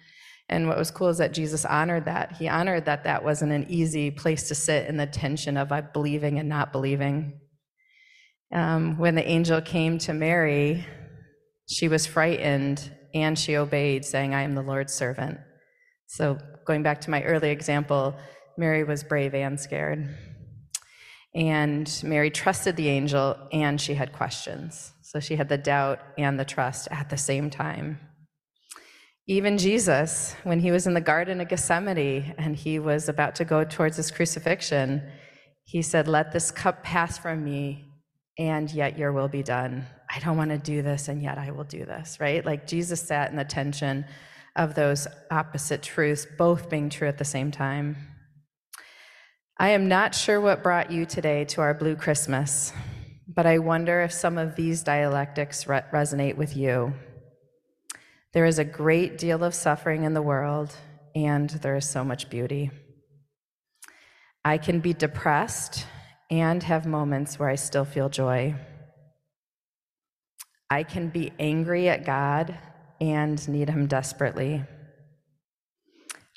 And 0.47 0.67
what 0.67 0.77
was 0.77 0.91
cool 0.91 1.09
is 1.09 1.17
that 1.17 1.33
Jesus 1.33 1.65
honored 1.65 2.05
that. 2.05 2.33
He 2.33 2.47
honored 2.47 2.85
that 2.85 3.03
that 3.03 3.23
wasn't 3.23 3.51
an 3.51 3.65
easy 3.67 4.11
place 4.11 4.47
to 4.47 4.55
sit 4.55 4.87
in 4.87 4.97
the 4.97 5.07
tension 5.07 5.57
of 5.57 5.71
believing 5.91 6.39
and 6.39 6.47
not 6.47 6.71
believing. 6.71 7.39
Um, 8.53 8.97
when 8.97 9.15
the 9.15 9.27
angel 9.27 9.59
came 9.61 9.97
to 9.99 10.13
Mary, 10.13 10.85
she 11.67 11.87
was 11.87 12.05
frightened 12.05 12.91
and 13.13 13.37
she 13.37 13.57
obeyed, 13.57 14.05
saying, 14.05 14.35
I 14.35 14.43
am 14.43 14.55
the 14.55 14.61
Lord's 14.61 14.93
servant. 14.93 15.39
So, 16.07 16.37
going 16.65 16.83
back 16.83 17.01
to 17.01 17.09
my 17.09 17.23
early 17.23 17.49
example, 17.49 18.15
Mary 18.57 18.83
was 18.83 19.03
brave 19.03 19.33
and 19.33 19.59
scared. 19.59 20.07
And 21.33 22.01
Mary 22.03 22.29
trusted 22.31 22.77
the 22.77 22.87
angel 22.87 23.37
and 23.51 23.79
she 23.79 23.93
had 23.93 24.13
questions. 24.13 24.93
So 25.01 25.19
she 25.19 25.35
had 25.35 25.49
the 25.49 25.57
doubt 25.57 25.99
and 26.17 26.39
the 26.39 26.45
trust 26.45 26.87
at 26.91 27.09
the 27.09 27.17
same 27.17 27.49
time. 27.49 27.99
Even 29.27 29.57
Jesus, 29.57 30.35
when 30.43 30.59
he 30.59 30.71
was 30.71 30.85
in 30.85 30.93
the 30.93 31.01
Garden 31.01 31.41
of 31.41 31.49
Gethsemane 31.49 32.35
and 32.37 32.55
he 32.55 32.79
was 32.79 33.09
about 33.09 33.35
to 33.35 33.45
go 33.45 33.63
towards 33.63 33.97
his 33.97 34.11
crucifixion, 34.11 35.01
he 35.63 35.81
said, 35.81 36.07
Let 36.07 36.31
this 36.31 36.51
cup 36.51 36.83
pass 36.83 37.17
from 37.17 37.43
me, 37.43 37.85
and 38.37 38.71
yet 38.71 38.99
your 38.99 39.11
will 39.11 39.27
be 39.27 39.41
done. 39.41 39.87
I 40.13 40.19
don't 40.19 40.37
want 40.37 40.51
to 40.51 40.59
do 40.59 40.83
this, 40.83 41.07
and 41.07 41.23
yet 41.23 41.39
I 41.39 41.49
will 41.51 41.63
do 41.63 41.85
this, 41.85 42.19
right? 42.19 42.45
Like 42.45 42.67
Jesus 42.67 43.01
sat 43.01 43.31
in 43.31 43.35
the 43.35 43.43
tension 43.43 44.05
of 44.55 44.75
those 44.75 45.07
opposite 45.31 45.81
truths, 45.81 46.27
both 46.37 46.69
being 46.69 46.89
true 46.89 47.07
at 47.07 47.17
the 47.17 47.25
same 47.25 47.49
time. 47.49 48.14
I 49.57 49.69
am 49.69 49.87
not 49.87 50.13
sure 50.13 50.41
what 50.41 50.63
brought 50.63 50.91
you 50.91 51.05
today 51.05 51.45
to 51.45 51.61
our 51.61 51.73
Blue 51.73 51.95
Christmas, 51.95 52.73
but 53.25 53.45
I 53.45 53.59
wonder 53.59 54.01
if 54.01 54.11
some 54.11 54.37
of 54.37 54.57
these 54.57 54.83
dialectics 54.83 55.65
re- 55.65 55.81
resonate 55.93 56.35
with 56.35 56.57
you. 56.57 56.93
There 58.33 58.43
is 58.43 58.59
a 58.59 58.65
great 58.65 59.17
deal 59.17 59.45
of 59.45 59.55
suffering 59.55 60.03
in 60.03 60.13
the 60.13 60.21
world, 60.21 60.75
and 61.15 61.49
there 61.49 61.77
is 61.77 61.87
so 61.87 62.03
much 62.03 62.29
beauty. 62.29 62.69
I 64.43 64.57
can 64.57 64.81
be 64.81 64.91
depressed 64.91 65.85
and 66.29 66.61
have 66.63 66.85
moments 66.85 67.39
where 67.39 67.47
I 67.47 67.55
still 67.55 67.85
feel 67.85 68.09
joy. 68.09 68.55
I 70.69 70.83
can 70.83 71.07
be 71.07 71.31
angry 71.39 71.87
at 71.87 72.05
God 72.05 72.57
and 72.99 73.47
need 73.47 73.69
Him 73.69 73.87
desperately. 73.87 74.65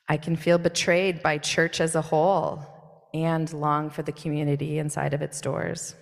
I 0.09 0.19
can 0.19 0.37
feel 0.37 0.59
betrayed 0.59 1.21
by 1.21 1.39
church 1.39 1.81
as 1.81 1.97
a 1.97 2.03
whole 2.03 2.78
and 3.15 3.53
long 3.53 3.91
for 3.91 4.03
the 4.03 4.13
community 4.13 4.79
inside 4.79 5.15
of 5.15 5.23
its 5.23 5.41
doors. 5.41 5.95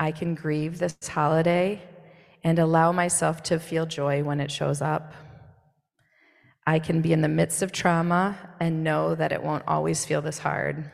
I 0.00 0.12
can 0.12 0.34
grieve 0.34 0.78
this 0.78 0.96
holiday 1.06 1.82
and 2.44 2.58
allow 2.58 2.92
myself 2.92 3.42
to 3.44 3.58
feel 3.58 3.86
joy 3.86 4.22
when 4.22 4.40
it 4.40 4.50
shows 4.50 4.80
up. 4.80 5.12
I 6.66 6.78
can 6.78 7.00
be 7.00 7.12
in 7.12 7.22
the 7.22 7.28
midst 7.28 7.62
of 7.62 7.72
trauma 7.72 8.38
and 8.60 8.84
know 8.84 9.14
that 9.14 9.32
it 9.32 9.42
won't 9.42 9.66
always 9.66 10.04
feel 10.04 10.20
this 10.20 10.38
hard. 10.38 10.92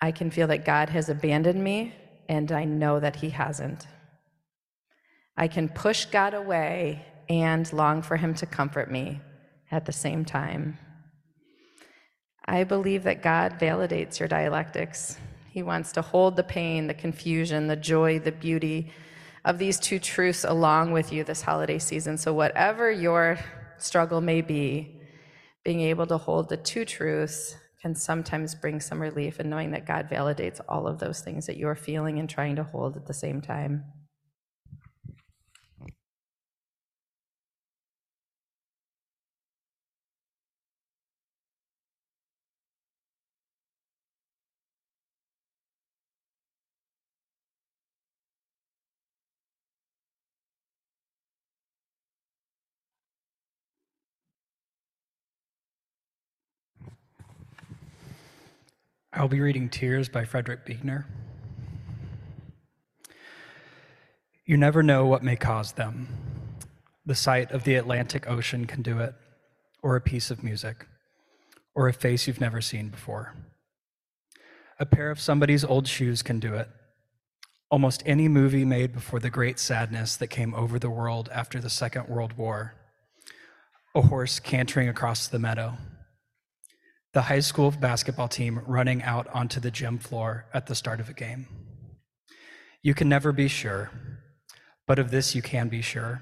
I 0.00 0.12
can 0.12 0.30
feel 0.30 0.48
that 0.48 0.64
God 0.64 0.90
has 0.90 1.08
abandoned 1.08 1.62
me, 1.62 1.94
and 2.28 2.52
I 2.52 2.64
know 2.64 3.00
that 3.00 3.16
He 3.16 3.30
hasn't. 3.30 3.86
I 5.36 5.48
can 5.48 5.68
push 5.68 6.04
God 6.06 6.34
away 6.34 7.06
and 7.28 7.72
long 7.72 8.02
for 8.02 8.16
Him 8.16 8.34
to 8.34 8.46
comfort 8.46 8.90
me 8.90 9.20
at 9.70 9.86
the 9.86 9.92
same 9.92 10.24
time. 10.24 10.78
I 12.48 12.64
believe 12.64 13.02
that 13.04 13.22
God 13.22 13.58
validates 13.58 14.18
your 14.18 14.28
dialectics. 14.28 15.18
He 15.50 15.62
wants 15.62 15.92
to 15.92 16.02
hold 16.02 16.36
the 16.36 16.44
pain, 16.44 16.86
the 16.86 16.94
confusion, 16.94 17.66
the 17.66 17.76
joy, 17.76 18.18
the 18.18 18.32
beauty 18.32 18.92
of 19.44 19.58
these 19.58 19.78
two 19.80 19.98
truths 19.98 20.44
along 20.44 20.92
with 20.92 21.12
you 21.12 21.24
this 21.24 21.42
holiday 21.42 21.78
season. 21.78 22.18
So, 22.18 22.32
whatever 22.34 22.90
your 22.90 23.38
struggle 23.78 24.20
may 24.20 24.42
be, 24.42 25.00
being 25.64 25.80
able 25.80 26.06
to 26.06 26.18
hold 26.18 26.48
the 26.48 26.56
two 26.56 26.84
truths 26.84 27.56
can 27.82 27.94
sometimes 27.94 28.54
bring 28.54 28.80
some 28.80 29.00
relief 29.00 29.40
in 29.40 29.50
knowing 29.50 29.72
that 29.72 29.86
God 29.86 30.08
validates 30.08 30.60
all 30.68 30.86
of 30.86 30.98
those 30.98 31.20
things 31.20 31.46
that 31.46 31.56
you're 31.56 31.74
feeling 31.74 32.18
and 32.18 32.28
trying 32.28 32.56
to 32.56 32.64
hold 32.64 32.96
at 32.96 33.06
the 33.06 33.14
same 33.14 33.40
time. 33.40 33.84
I'll 59.16 59.28
be 59.28 59.40
reading 59.40 59.70
Tears 59.70 60.10
by 60.10 60.26
Frederick 60.26 60.66
Buechner. 60.66 61.06
You 64.44 64.58
never 64.58 64.82
know 64.82 65.06
what 65.06 65.22
may 65.22 65.36
cause 65.36 65.72
them. 65.72 66.08
The 67.06 67.14
sight 67.14 67.50
of 67.50 67.64
the 67.64 67.76
Atlantic 67.76 68.28
Ocean 68.28 68.66
can 68.66 68.82
do 68.82 68.98
it, 68.98 69.14
or 69.82 69.96
a 69.96 70.02
piece 70.02 70.30
of 70.30 70.44
music, 70.44 70.86
or 71.74 71.88
a 71.88 71.94
face 71.94 72.26
you've 72.26 72.42
never 72.42 72.60
seen 72.60 72.90
before. 72.90 73.34
A 74.78 74.84
pair 74.84 75.10
of 75.10 75.18
somebody's 75.18 75.64
old 75.64 75.88
shoes 75.88 76.20
can 76.20 76.38
do 76.38 76.52
it. 76.52 76.68
Almost 77.70 78.02
any 78.04 78.28
movie 78.28 78.66
made 78.66 78.92
before 78.92 79.18
the 79.18 79.30
great 79.30 79.58
sadness 79.58 80.14
that 80.16 80.26
came 80.26 80.54
over 80.54 80.78
the 80.78 80.90
world 80.90 81.30
after 81.32 81.58
the 81.58 81.70
Second 81.70 82.06
World 82.10 82.34
War. 82.34 82.74
A 83.94 84.02
horse 84.02 84.38
cantering 84.40 84.90
across 84.90 85.26
the 85.26 85.38
meadow 85.38 85.78
the 87.16 87.22
high 87.22 87.40
school 87.40 87.70
basketball 87.70 88.28
team 88.28 88.60
running 88.66 89.02
out 89.02 89.26
onto 89.28 89.58
the 89.58 89.70
gym 89.70 89.96
floor 89.96 90.44
at 90.52 90.66
the 90.66 90.74
start 90.74 91.00
of 91.00 91.08
a 91.08 91.14
game. 91.14 91.46
You 92.82 92.92
can 92.92 93.08
never 93.08 93.32
be 93.32 93.48
sure, 93.48 93.90
but 94.86 94.98
of 94.98 95.10
this 95.10 95.34
you 95.34 95.40
can 95.40 95.70
be 95.70 95.80
sure. 95.80 96.20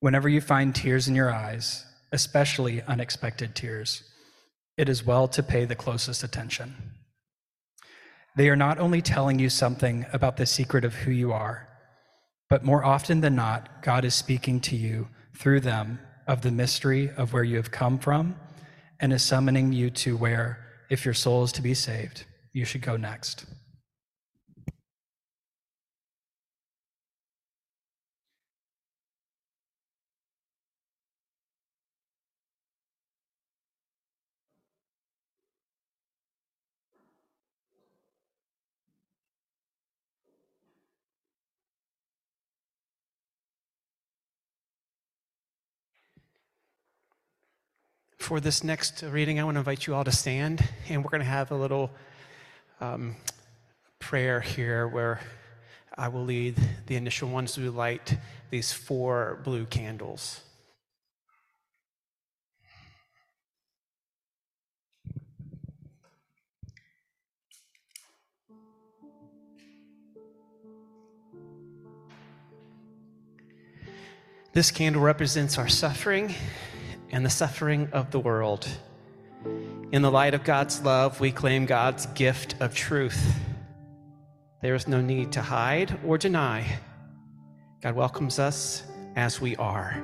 Whenever 0.00 0.28
you 0.28 0.42
find 0.42 0.74
tears 0.74 1.08
in 1.08 1.14
your 1.14 1.32
eyes, 1.32 1.86
especially 2.12 2.82
unexpected 2.82 3.54
tears, 3.54 4.02
it 4.76 4.86
is 4.86 5.06
well 5.06 5.28
to 5.28 5.42
pay 5.42 5.64
the 5.64 5.74
closest 5.74 6.22
attention. 6.22 6.74
They 8.36 8.50
are 8.50 8.62
not 8.66 8.78
only 8.78 9.00
telling 9.00 9.38
you 9.38 9.48
something 9.48 10.04
about 10.12 10.36
the 10.36 10.44
secret 10.44 10.84
of 10.84 10.92
who 10.94 11.10
you 11.10 11.32
are, 11.32 11.68
but 12.50 12.66
more 12.66 12.84
often 12.84 13.22
than 13.22 13.34
not, 13.34 13.82
God 13.82 14.04
is 14.04 14.14
speaking 14.14 14.60
to 14.60 14.76
you 14.76 15.08
through 15.34 15.60
them 15.60 16.00
of 16.28 16.42
the 16.42 16.50
mystery 16.50 17.08
of 17.16 17.32
where 17.32 17.44
you 17.44 17.56
have 17.56 17.70
come 17.70 17.98
from 17.98 18.36
and 19.02 19.12
is 19.12 19.22
summoning 19.22 19.72
you 19.72 19.90
to 19.90 20.16
where, 20.16 20.64
if 20.88 21.04
your 21.04 21.12
soul 21.12 21.42
is 21.42 21.52
to 21.52 21.60
be 21.60 21.74
saved, 21.74 22.24
you 22.52 22.64
should 22.64 22.80
go 22.80 22.96
next. 22.96 23.44
For 48.22 48.38
this 48.38 48.62
next 48.62 49.02
reading, 49.02 49.40
I 49.40 49.44
want 49.44 49.56
to 49.56 49.58
invite 49.58 49.88
you 49.88 49.96
all 49.96 50.04
to 50.04 50.12
stand, 50.12 50.64
and 50.88 51.02
we're 51.02 51.10
going 51.10 51.22
to 51.22 51.26
have 51.26 51.50
a 51.50 51.56
little 51.56 51.90
um, 52.80 53.16
prayer 53.98 54.40
here 54.40 54.86
where 54.86 55.20
I 55.98 56.06
will 56.06 56.22
lead 56.22 56.54
the 56.86 56.94
initial 56.94 57.28
ones 57.28 57.54
to 57.54 57.68
light 57.72 58.16
these 58.50 58.72
four 58.72 59.40
blue 59.42 59.66
candles. 59.66 60.40
This 74.52 74.70
candle 74.70 75.02
represents 75.02 75.58
our 75.58 75.68
suffering 75.68 76.36
and 77.12 77.24
the 77.24 77.30
suffering 77.30 77.88
of 77.92 78.10
the 78.10 78.18
world. 78.18 78.66
In 79.92 80.02
the 80.02 80.10
light 80.10 80.34
of 80.34 80.44
God's 80.44 80.82
love, 80.82 81.20
we 81.20 81.30
claim 81.30 81.66
God's 81.66 82.06
gift 82.06 82.54
of 82.60 82.74
truth. 82.74 83.34
There 84.62 84.74
is 84.74 84.88
no 84.88 85.00
need 85.00 85.32
to 85.32 85.42
hide 85.42 85.98
or 86.06 86.16
deny. 86.16 86.66
God 87.82 87.94
welcomes 87.94 88.38
us 88.38 88.84
as 89.16 89.40
we 89.40 89.54
are. 89.56 90.02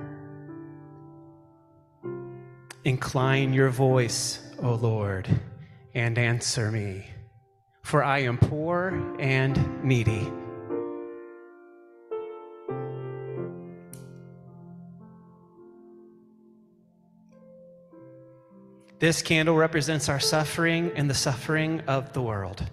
Incline 2.85 3.53
your 3.53 3.71
voice, 3.71 4.41
O 4.63 4.75
Lord, 4.75 5.29
and 5.95 6.19
answer 6.19 6.71
me, 6.71 7.07
for 7.83 8.05
I 8.05 8.21
am 8.21 8.37
poor 8.37 9.17
and 9.19 9.83
needy. 9.83 10.31
This 18.99 19.23
candle 19.23 19.55
represents 19.55 20.09
our 20.09 20.19
suffering 20.19 20.91
and 20.97 21.09
the 21.09 21.15
suffering 21.15 21.83
of 21.87 22.13
the 22.13 22.21
world. 22.21 22.65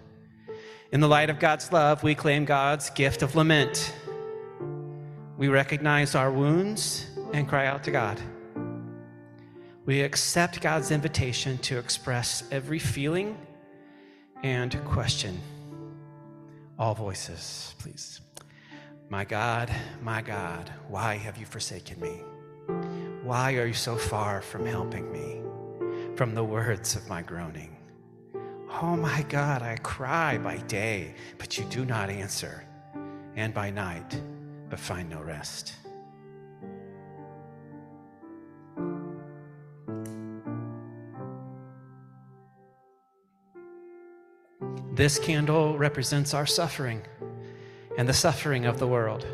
In 0.92 1.00
the 1.00 1.08
light 1.08 1.30
of 1.30 1.40
God's 1.40 1.72
love, 1.72 2.02
we 2.02 2.16
claim 2.16 2.46
God's 2.46 2.90
gift 2.90 3.22
of 3.22 3.36
lament. 3.36 3.94
We 5.38 5.50
recognize 5.50 6.16
our 6.16 6.32
wounds 6.32 7.06
and 7.32 7.48
cry 7.48 7.68
out 7.68 7.84
to 7.84 7.92
God. 7.92 8.20
We 9.86 10.02
accept 10.02 10.62
God's 10.62 10.90
invitation 10.90 11.60
to 11.60 11.78
express 11.78 12.44
every 12.50 12.80
feeling 12.80 13.38
and 14.42 14.84
question. 14.84 15.40
All 16.80 16.96
voices, 16.96 17.76
please. 17.78 18.20
My 19.10 19.26
God, 19.26 19.70
my 20.02 20.24
God, 20.24 20.72
why 20.88 21.18
have 21.18 21.38
you 21.38 21.46
forsaken 21.46 22.00
me? 22.00 22.24
Why 23.22 23.58
are 23.58 23.68
you 23.68 23.74
so 23.74 23.96
far 23.96 24.42
from 24.42 24.66
helping 24.66 25.12
me? 25.12 25.45
from 26.16 26.34
the 26.34 26.44
words 26.44 26.96
of 26.96 27.08
my 27.10 27.22
groaning. 27.22 27.76
Oh 28.82 28.96
my 28.96 29.24
God, 29.24 29.62
I 29.62 29.76
cry 29.78 30.38
by 30.38 30.58
day, 30.58 31.16
but 31.38 31.58
you 31.58 31.66
do 31.66 31.86
not 31.86 32.10
answer, 32.10 32.66
and 33.36 33.54
by 33.54 33.70
night, 33.70 34.22
but 34.70 34.80
find 34.80 35.10
no 35.10 35.22
rest. 35.22 35.74
This 44.94 45.20
candle 45.20 45.78
represents 45.78 46.34
our 46.34 46.46
suffering 46.46 47.02
and 47.98 48.08
the 48.08 48.14
suffering 48.14 48.66
of 48.66 48.80
the 48.80 48.88
world. 48.88 49.26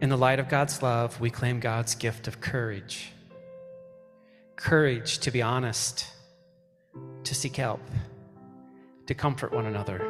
In 0.00 0.08
the 0.08 0.18
light 0.18 0.40
of 0.40 0.48
God's 0.48 0.82
love, 0.82 1.20
we 1.20 1.30
claim 1.30 1.60
God's 1.60 1.94
gift 1.94 2.26
of 2.26 2.40
courage 2.40 3.12
courage 4.58 5.18
to 5.20 5.30
be 5.30 5.40
honest, 5.40 6.06
to 7.22 7.32
seek 7.34 7.56
help, 7.56 7.80
to 9.06 9.14
comfort 9.14 9.52
one 9.52 9.66
another, 9.66 10.04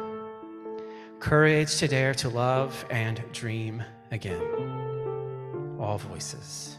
courage 1.19 1.77
to 1.77 1.87
dare 1.87 2.15
to 2.15 2.29
love 2.29 2.83
and 2.89 3.23
dream 3.31 3.83
again. 4.09 5.77
All 5.79 5.99
voices. 5.99 6.77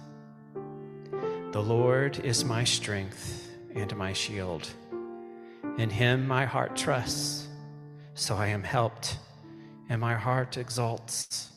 The 1.52 1.62
Lord 1.62 2.18
is 2.18 2.44
my 2.44 2.64
strength 2.64 3.48
and 3.74 3.96
my 3.96 4.12
shield. 4.12 4.68
In 5.78 5.90
him 5.90 6.26
my 6.26 6.46
heart 6.46 6.76
trusts, 6.76 7.46
so 8.14 8.34
I 8.34 8.48
am 8.48 8.64
helped, 8.64 9.16
and 9.88 10.00
my 10.00 10.14
heart 10.14 10.56
exalts, 10.56 11.52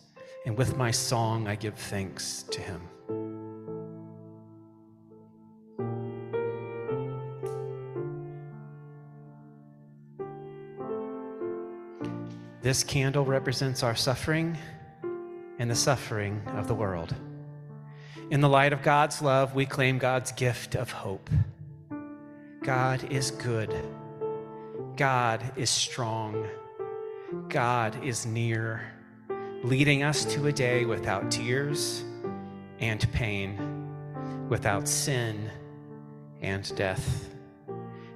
and 0.45 0.55
with 0.55 0.78
my 0.78 0.91
song 0.91 1.47
I 1.47 1.55
give 1.55 1.76
thanks 1.76 2.43
to 2.51 2.61
him. 2.61 2.82
This 12.64 12.82
candle 12.86 13.26
represents 13.26 13.84
our 13.84 13.93
suffering 13.93 14.57
and 15.59 15.70
the 15.70 15.76
suffering 15.76 16.41
of 16.55 16.70
the 16.70 16.74
world. 16.74 17.14
In 18.32 18.39
the 18.39 18.47
light 18.47 18.72
of 18.72 18.82
God's 18.82 19.22
love, 19.22 19.53
we 19.53 19.66
claim 19.66 19.97
God's 19.97 20.32
gift 20.32 20.74
of 20.74 20.89
hope. 20.89 21.30
God 22.64 23.03
is 23.11 23.32
good. 23.32 23.76
God 24.95 25.43
is 25.57 25.70
strong. 25.70 26.47
God 27.49 28.01
is 28.01 28.26
near, 28.26 28.89
leading 29.66 30.03
us 30.03 30.24
to 30.34 30.47
a 30.47 30.53
day 30.53 30.86
without 30.86 31.30
tears 31.30 32.05
and 32.80 33.05
pain, 33.11 34.47
without 34.47 34.88
sin 34.88 35.49
and 36.41 36.74
death. 36.78 37.28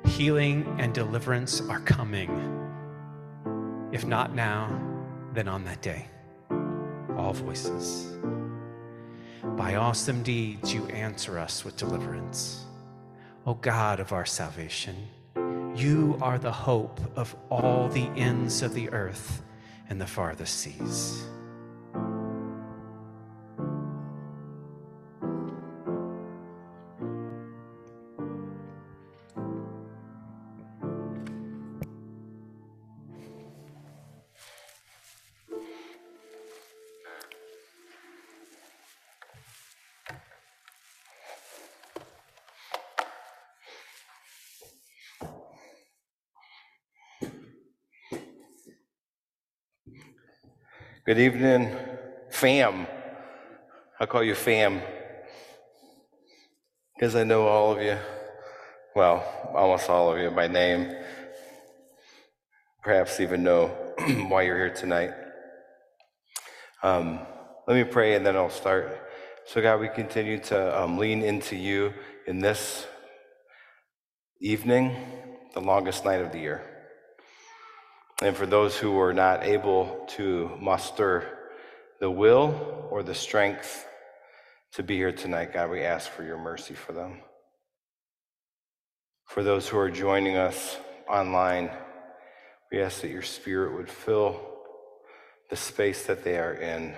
Healing 0.05 0.73
and 0.79 0.93
deliverance 0.93 1.59
are 1.59 1.81
coming. 1.81 2.56
If 3.97 4.05
not 4.05 4.35
now, 4.35 4.79
then 5.33 5.47
on 5.47 5.63
that 5.63 5.81
day. 5.81 6.05
All 7.17 7.33
voices. 7.33 8.15
By 9.55 9.73
awesome 9.73 10.21
deeds, 10.21 10.71
you 10.71 10.85
answer 10.89 11.39
us 11.39 11.65
with 11.65 11.77
deliverance. 11.77 12.63
O 13.47 13.55
God 13.55 13.99
of 13.99 14.13
our 14.13 14.23
salvation, 14.23 15.07
you 15.75 16.15
are 16.21 16.37
the 16.37 16.51
hope 16.51 16.99
of 17.15 17.35
all 17.49 17.89
the 17.89 18.05
ends 18.15 18.61
of 18.61 18.75
the 18.75 18.87
earth 18.91 19.41
and 19.89 19.99
the 19.99 20.05
farthest 20.05 20.59
seas. 20.59 21.25
Good 51.07 51.19
evening, 51.19 51.73
fam. 52.31 52.85
I'll 53.97 54.07
call 54.07 54.25
you 54.25 54.35
fam 54.35 54.81
because 56.93 57.15
I 57.15 57.23
know 57.23 57.47
all 57.47 57.71
of 57.71 57.81
you. 57.81 57.97
Well, 58.93 59.23
almost 59.55 59.89
all 59.89 60.11
of 60.11 60.19
you 60.19 60.29
by 60.31 60.47
name. 60.47 60.93
Perhaps 62.83 63.21
even 63.21 63.41
know 63.41 63.67
why 64.27 64.41
you're 64.41 64.57
here 64.57 64.73
tonight. 64.73 65.11
Um, 66.83 67.21
let 67.69 67.77
me 67.77 67.85
pray 67.85 68.15
and 68.15 68.25
then 68.25 68.35
I'll 68.35 68.49
start. 68.49 68.99
So, 69.45 69.61
God, 69.61 69.79
we 69.79 69.87
continue 69.87 70.39
to 70.39 70.77
um, 70.77 70.97
lean 70.97 71.21
into 71.21 71.55
you 71.55 71.93
in 72.27 72.39
this 72.39 72.85
evening, 74.41 74.93
the 75.53 75.61
longest 75.61 76.03
night 76.03 76.19
of 76.19 76.33
the 76.33 76.39
year. 76.39 76.76
And 78.23 78.35
for 78.35 78.47
those 78.47 78.75
who 78.75 78.99
are 78.99 79.13
not 79.13 79.43
able 79.43 80.03
to 80.15 80.51
muster 80.59 81.37
the 81.99 82.09
will 82.09 82.87
or 82.89 83.03
the 83.03 83.13
strength 83.13 83.87
to 84.73 84.81
be 84.81 84.95
here 84.95 85.11
tonight, 85.11 85.53
God, 85.53 85.69
we 85.69 85.81
ask 85.81 86.09
for 86.09 86.23
your 86.23 86.39
mercy 86.39 86.73
for 86.73 86.93
them. 86.93 87.19
For 89.25 89.43
those 89.43 89.67
who 89.67 89.77
are 89.77 89.91
joining 89.91 90.35
us 90.35 90.77
online, 91.07 91.69
we 92.71 92.81
ask 92.81 93.01
that 93.01 93.11
your 93.11 93.21
spirit 93.21 93.77
would 93.77 93.89
fill 93.89 94.41
the 95.51 95.55
space 95.55 96.07
that 96.07 96.23
they 96.23 96.39
are 96.39 96.53
in, 96.53 96.95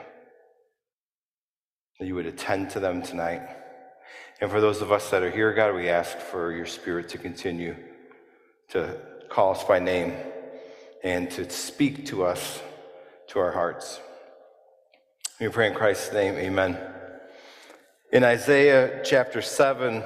that 2.00 2.08
you 2.08 2.16
would 2.16 2.28
attend 2.28 2.70
to 2.72 2.80
them 2.80 3.02
tonight. 3.02 3.42
And 4.40 4.50
for 4.50 4.62
those 4.62 4.82
of 4.82 4.94
us 4.94 5.10
that 5.10 5.22
are 5.22 5.30
here, 5.30 5.54
God, 5.54 5.76
we 5.76 5.90
ask 5.90 6.18
for 6.18 6.54
your 6.54 6.66
spirit 6.66 7.10
to 7.10 7.18
continue 7.18 7.76
to 8.70 8.98
call 9.28 9.52
us 9.52 9.66
by 9.66 9.80
name 9.80 10.14
and 11.04 11.30
to 11.32 11.50
speak 11.50 12.06
to 12.08 12.24
us, 12.24 12.62
to 13.30 13.40
our 13.40 13.52
hearts. 13.52 14.00
We 15.40 15.48
pray 15.48 15.68
in 15.68 15.74
Christ's 15.74 16.12
name, 16.12 16.36
amen. 16.36 16.78
In 18.12 18.24
Isaiah 18.24 19.02
chapter 19.06 19.42
7, 19.42 20.04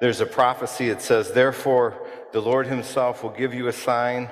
there's 0.00 0.20
a 0.20 0.26
prophecy. 0.26 0.88
It 0.88 1.02
says, 1.02 1.32
Therefore, 1.32 2.06
the 2.32 2.40
Lord 2.40 2.66
himself 2.66 3.22
will 3.22 3.30
give 3.30 3.52
you 3.52 3.68
a 3.68 3.72
sign. 3.72 4.30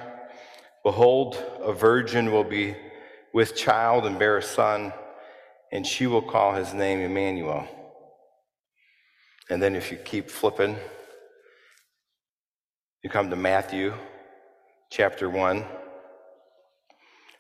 Behold, 0.83 1.37
a 1.61 1.73
virgin 1.73 2.33
will 2.33 2.45
be 2.45 2.77
with 3.35 3.57
child 3.57 4.07
and 4.07 4.19
bear 4.19 4.39
a 4.39 4.43
son, 4.43 4.93
and 5.71 5.87
she 5.87 6.07
will 6.07 6.23
call 6.23 6.55
his 6.55 6.73
name 6.73 7.01
Emmanuel. 7.01 7.69
And 9.51 9.63
then 9.63 9.75
if 9.75 9.91
you 9.91 9.99
keep 9.99 10.31
flipping, 10.31 10.77
you 13.03 13.11
come 13.11 13.29
to 13.31 13.37
Matthew 13.37 13.93
chapter 14.91 15.29
1 15.29 15.65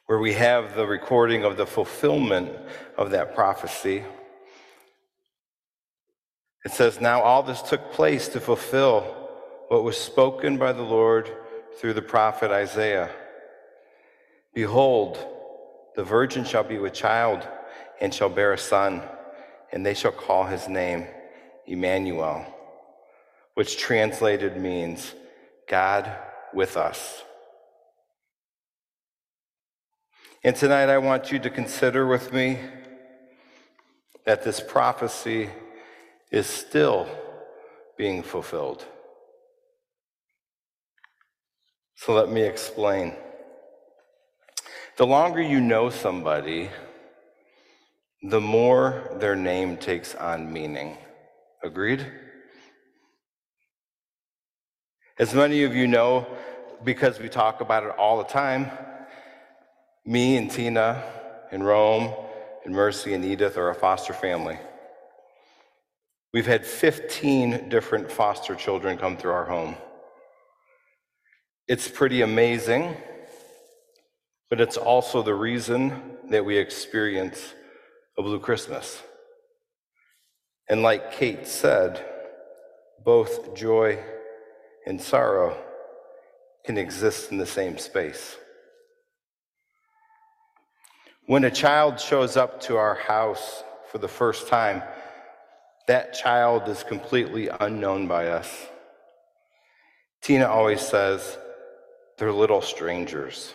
where 0.08 0.18
we 0.18 0.32
have 0.32 0.74
the 0.74 0.86
recording 0.86 1.44
of 1.44 1.58
the 1.58 1.66
fulfillment 1.66 2.50
of 2.96 3.10
that 3.10 3.34
prophecy. 3.34 4.02
It 6.64 6.72
says, 6.72 6.98
Now 6.98 7.20
all 7.20 7.42
this 7.42 7.60
took 7.60 7.92
place 7.92 8.26
to 8.28 8.40
fulfill 8.40 9.02
what 9.68 9.84
was 9.84 9.98
spoken 9.98 10.56
by 10.56 10.72
the 10.72 10.82
Lord 10.82 11.30
through 11.78 11.92
the 11.92 12.00
prophet 12.00 12.50
Isaiah. 12.50 13.10
Behold, 14.54 15.18
the 15.94 16.04
virgin 16.04 16.46
shall 16.46 16.64
be 16.64 16.78
with 16.78 16.94
child 16.94 17.46
and 18.00 18.12
shall 18.14 18.30
bear 18.30 18.54
a 18.54 18.58
son, 18.58 19.02
and 19.72 19.84
they 19.84 19.92
shall 19.92 20.12
call 20.12 20.46
his 20.46 20.68
name 20.68 21.06
Emmanuel, 21.66 22.46
which 23.52 23.76
translated 23.76 24.56
means 24.56 25.14
God 25.68 26.10
with 26.54 26.78
us. 26.78 27.24
And 30.44 30.54
tonight 30.54 30.88
I 30.88 30.98
want 30.98 31.32
you 31.32 31.40
to 31.40 31.50
consider 31.50 32.06
with 32.06 32.32
me 32.32 32.60
that 34.24 34.44
this 34.44 34.60
prophecy 34.60 35.50
is 36.30 36.46
still 36.46 37.08
being 37.96 38.22
fulfilled. 38.22 38.84
So 41.96 42.14
let 42.14 42.28
me 42.28 42.42
explain. 42.42 43.14
The 44.96 45.06
longer 45.06 45.42
you 45.42 45.60
know 45.60 45.90
somebody, 45.90 46.70
the 48.22 48.40
more 48.40 49.16
their 49.18 49.34
name 49.34 49.76
takes 49.76 50.14
on 50.14 50.52
meaning. 50.52 50.98
Agreed? 51.64 52.06
As 55.18 55.34
many 55.34 55.64
of 55.64 55.74
you 55.74 55.88
know, 55.88 56.28
because 56.84 57.18
we 57.18 57.28
talk 57.28 57.60
about 57.60 57.82
it 57.82 57.90
all 57.98 58.18
the 58.18 58.24
time, 58.24 58.70
me 60.08 60.38
and 60.38 60.50
Tina 60.50 61.04
and 61.52 61.66
Rome 61.66 62.14
and 62.64 62.74
Mercy 62.74 63.12
and 63.12 63.22
Edith 63.22 63.58
are 63.58 63.68
a 63.68 63.74
foster 63.74 64.14
family. 64.14 64.58
We've 66.32 66.46
had 66.46 66.64
15 66.64 67.68
different 67.68 68.10
foster 68.10 68.54
children 68.54 68.96
come 68.96 69.18
through 69.18 69.32
our 69.32 69.44
home. 69.44 69.76
It's 71.66 71.88
pretty 71.88 72.22
amazing, 72.22 72.96
but 74.48 74.62
it's 74.62 74.78
also 74.78 75.22
the 75.22 75.34
reason 75.34 76.16
that 76.30 76.42
we 76.42 76.56
experience 76.56 77.52
a 78.16 78.22
Blue 78.22 78.40
Christmas. 78.40 79.02
And 80.70 80.82
like 80.82 81.12
Kate 81.12 81.46
said, 81.46 82.02
both 83.04 83.54
joy 83.54 83.98
and 84.86 85.02
sorrow 85.02 85.54
can 86.64 86.78
exist 86.78 87.30
in 87.30 87.36
the 87.36 87.44
same 87.44 87.76
space. 87.76 88.38
When 91.28 91.44
a 91.44 91.50
child 91.50 92.00
shows 92.00 92.38
up 92.38 92.62
to 92.62 92.78
our 92.78 92.94
house 92.94 93.62
for 93.92 93.98
the 93.98 94.08
first 94.08 94.48
time, 94.48 94.82
that 95.86 96.14
child 96.14 96.66
is 96.70 96.82
completely 96.82 97.50
unknown 97.60 98.08
by 98.08 98.28
us. 98.28 98.50
Tina 100.22 100.46
always 100.46 100.80
says 100.80 101.36
they're 102.16 102.32
little 102.32 102.62
strangers. 102.62 103.52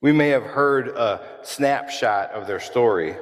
We 0.00 0.12
may 0.12 0.30
have 0.30 0.44
heard 0.44 0.88
a 0.88 1.20
snapshot 1.42 2.30
of 2.30 2.46
their 2.46 2.60
story, 2.60 3.14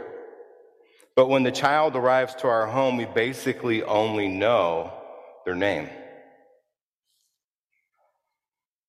but 1.16 1.26
when 1.26 1.42
the 1.42 1.50
child 1.50 1.96
arrives 1.96 2.36
to 2.36 2.46
our 2.46 2.68
home, 2.68 2.96
we 2.96 3.06
basically 3.06 3.82
only 3.82 4.28
know 4.28 4.92
their 5.44 5.56
name. 5.56 5.88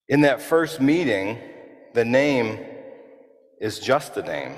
In 0.07 0.21
that 0.21 0.43
first 0.43 0.79
meeting, 0.79 1.39
the 1.95 2.05
name 2.05 2.68
is 3.59 3.79
just 3.79 4.15
a 4.17 4.21
name, 4.21 4.55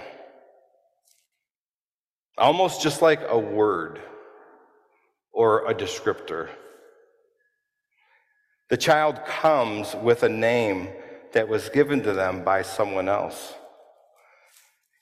almost 2.38 2.82
just 2.82 3.02
like 3.02 3.22
a 3.28 3.38
word 3.38 4.00
or 5.32 5.68
a 5.70 5.74
descriptor. 5.74 6.50
The 8.70 8.78
child 8.78 9.26
comes 9.26 9.96
with 9.96 10.24
a 10.24 10.30
name 10.30 10.90
that 11.34 11.48
was 11.48 11.70
given 11.70 12.02
to 12.04 12.14
them 12.14 12.44
by 12.44 12.62
someone 12.62 13.10
else. 13.10 13.54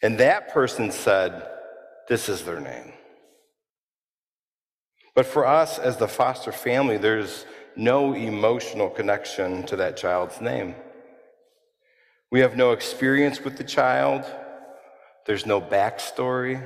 And 0.01 0.17
that 0.19 0.53
person 0.53 0.91
said, 0.91 1.47
This 2.07 2.29
is 2.29 2.43
their 2.43 2.59
name. 2.59 2.93
But 5.13 5.25
for 5.25 5.45
us 5.45 5.79
as 5.79 5.97
the 5.97 6.07
foster 6.07 6.51
family, 6.51 6.97
there's 6.97 7.45
no 7.75 8.13
emotional 8.13 8.89
connection 8.89 9.63
to 9.63 9.75
that 9.75 9.97
child's 9.97 10.39
name. 10.39 10.75
We 12.31 12.41
have 12.41 12.55
no 12.55 12.73
experience 12.73 13.41
with 13.41 13.57
the 13.57 13.63
child, 13.63 14.23
there's 15.25 15.45
no 15.45 15.59
backstory, 15.59 16.61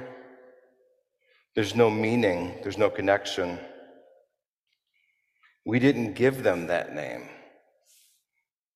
there's 1.55 1.75
no 1.75 1.89
meaning, 1.89 2.55
there's 2.63 2.77
no 2.77 2.89
connection. 2.89 3.59
We 5.65 5.79
didn't 5.79 6.13
give 6.13 6.43
them 6.43 6.67
that 6.67 6.93
name. 6.93 7.29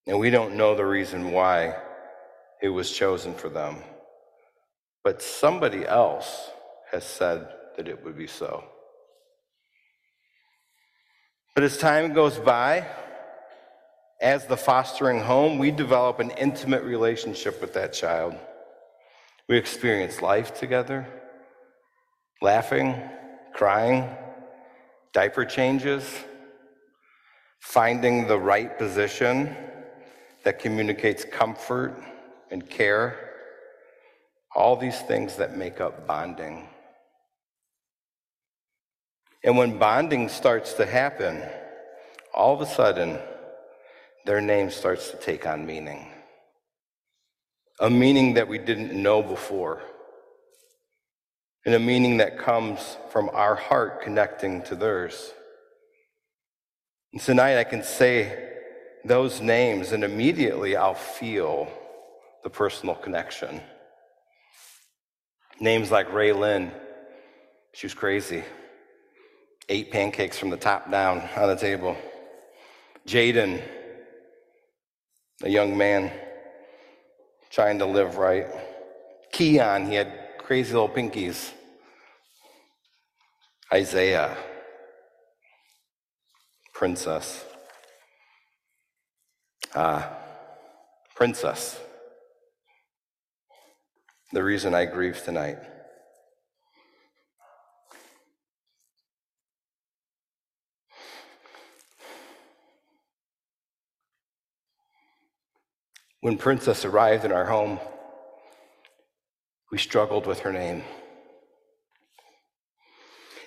And 0.06 0.20
we 0.20 0.30
don't 0.30 0.56
know 0.56 0.76
the 0.76 0.86
reason 0.86 1.32
why 1.32 1.76
it 2.62 2.70
was 2.70 2.92
chosen 2.92 3.34
for 3.34 3.50
them. 3.50 3.84
But 5.04 5.22
somebody 5.22 5.86
else 5.86 6.50
has 6.92 7.04
said 7.04 7.50
that 7.76 7.88
it 7.88 8.04
would 8.06 8.18
be 8.18 8.28
so. 8.28 8.64
But 11.54 11.64
as 11.64 11.78
time 11.78 12.14
goes 12.14 12.38
by, 12.38 12.86
as 14.20 14.48
the 14.48 14.58
fostering 14.58 15.20
home, 15.20 15.58
we 15.58 15.72
develop 15.72 16.20
an 16.20 16.32
intimate 16.32 16.84
relationship 16.84 17.62
with 17.62 17.74
that 17.74 17.94
child. 17.94 18.36
We 19.48 19.58
experience 19.58 20.22
life 20.22 20.58
together, 20.60 21.08
laughing, 22.42 23.00
crying, 23.54 24.10
diaper 25.14 25.46
changes, 25.46 26.04
finding 27.60 28.28
the 28.28 28.40
right 28.40 28.78
position 28.78 29.56
that 30.44 30.60
communicates 30.60 31.24
comfort 31.24 32.02
and 32.50 32.68
care, 32.70 33.34
all 34.56 34.76
these 34.76 35.00
things 35.02 35.36
that 35.36 35.58
make 35.58 35.80
up 35.80 36.08
bonding. 36.08 36.68
And 39.44 39.58
when 39.58 39.78
bonding 39.78 40.30
starts 40.30 40.74
to 40.74 40.86
happen, 40.86 41.44
all 42.34 42.54
of 42.54 42.62
a 42.62 42.66
sudden, 42.66 43.20
their 44.28 44.42
name 44.42 44.70
starts 44.70 45.10
to 45.10 45.18
take 45.18 45.48
on 45.48 45.66
meaning. 45.66 46.06
A 47.80 47.90
meaning 47.90 48.34
that 48.34 48.50
we 48.50 48.58
didn't 48.58 48.92
know 48.92 49.24
before. 49.24 49.82
And 51.66 51.74
a 51.74 51.80
meaning 51.80 52.18
that 52.18 52.38
comes 52.38 52.98
from 53.10 53.30
our 53.30 53.56
heart 53.56 54.02
connecting 54.02 54.64
to 54.64 54.76
theirs. 54.76 55.32
And 57.14 57.22
tonight 57.22 57.58
I 57.58 57.64
can 57.64 57.84
say 57.84 58.50
those 59.06 59.40
names, 59.40 59.94
and 59.94 60.04
immediately 60.04 60.76
I'll 60.76 60.94
feel 60.94 61.72
the 62.44 62.50
personal 62.50 62.96
connection. 62.96 63.62
Names 65.62 65.90
like 65.90 66.12
Ray 66.12 66.34
Lynn, 66.34 66.74
she 67.72 67.88
was 67.88 67.94
crazy. 67.94 68.44
Eight 69.70 69.90
pancakes 69.90 70.38
from 70.38 70.50
the 70.50 70.58
top 70.58 70.92
down 70.92 71.22
on 71.38 71.48
the 71.48 71.56
table. 71.56 71.96
Jaden, 73.08 73.64
a 75.44 75.50
young 75.50 75.78
man 75.78 76.12
trying 77.52 77.80
to 77.80 77.86
live 77.86 78.18
right. 78.18 78.48
Keon, 79.32 79.86
he 79.86 79.96
had 79.96 80.12
crazy 80.40 80.74
little 80.74 80.90
pinkies. 80.90 81.52
Isaiah, 83.72 84.36
princess. 86.74 87.44
Ah, 89.76 90.18
princess. 91.16 91.80
The 94.32 94.44
reason 94.44 94.74
I 94.74 94.86
grieve 94.86 95.22
tonight. 95.24 95.58
When 106.28 106.38
Princess 106.38 106.84
arrived 106.84 107.24
in 107.24 107.32
our 107.32 107.46
home, 107.46 107.80
we 109.72 109.78
struggled 109.78 110.26
with 110.28 110.40
her 110.40 110.52
name. 110.52 110.84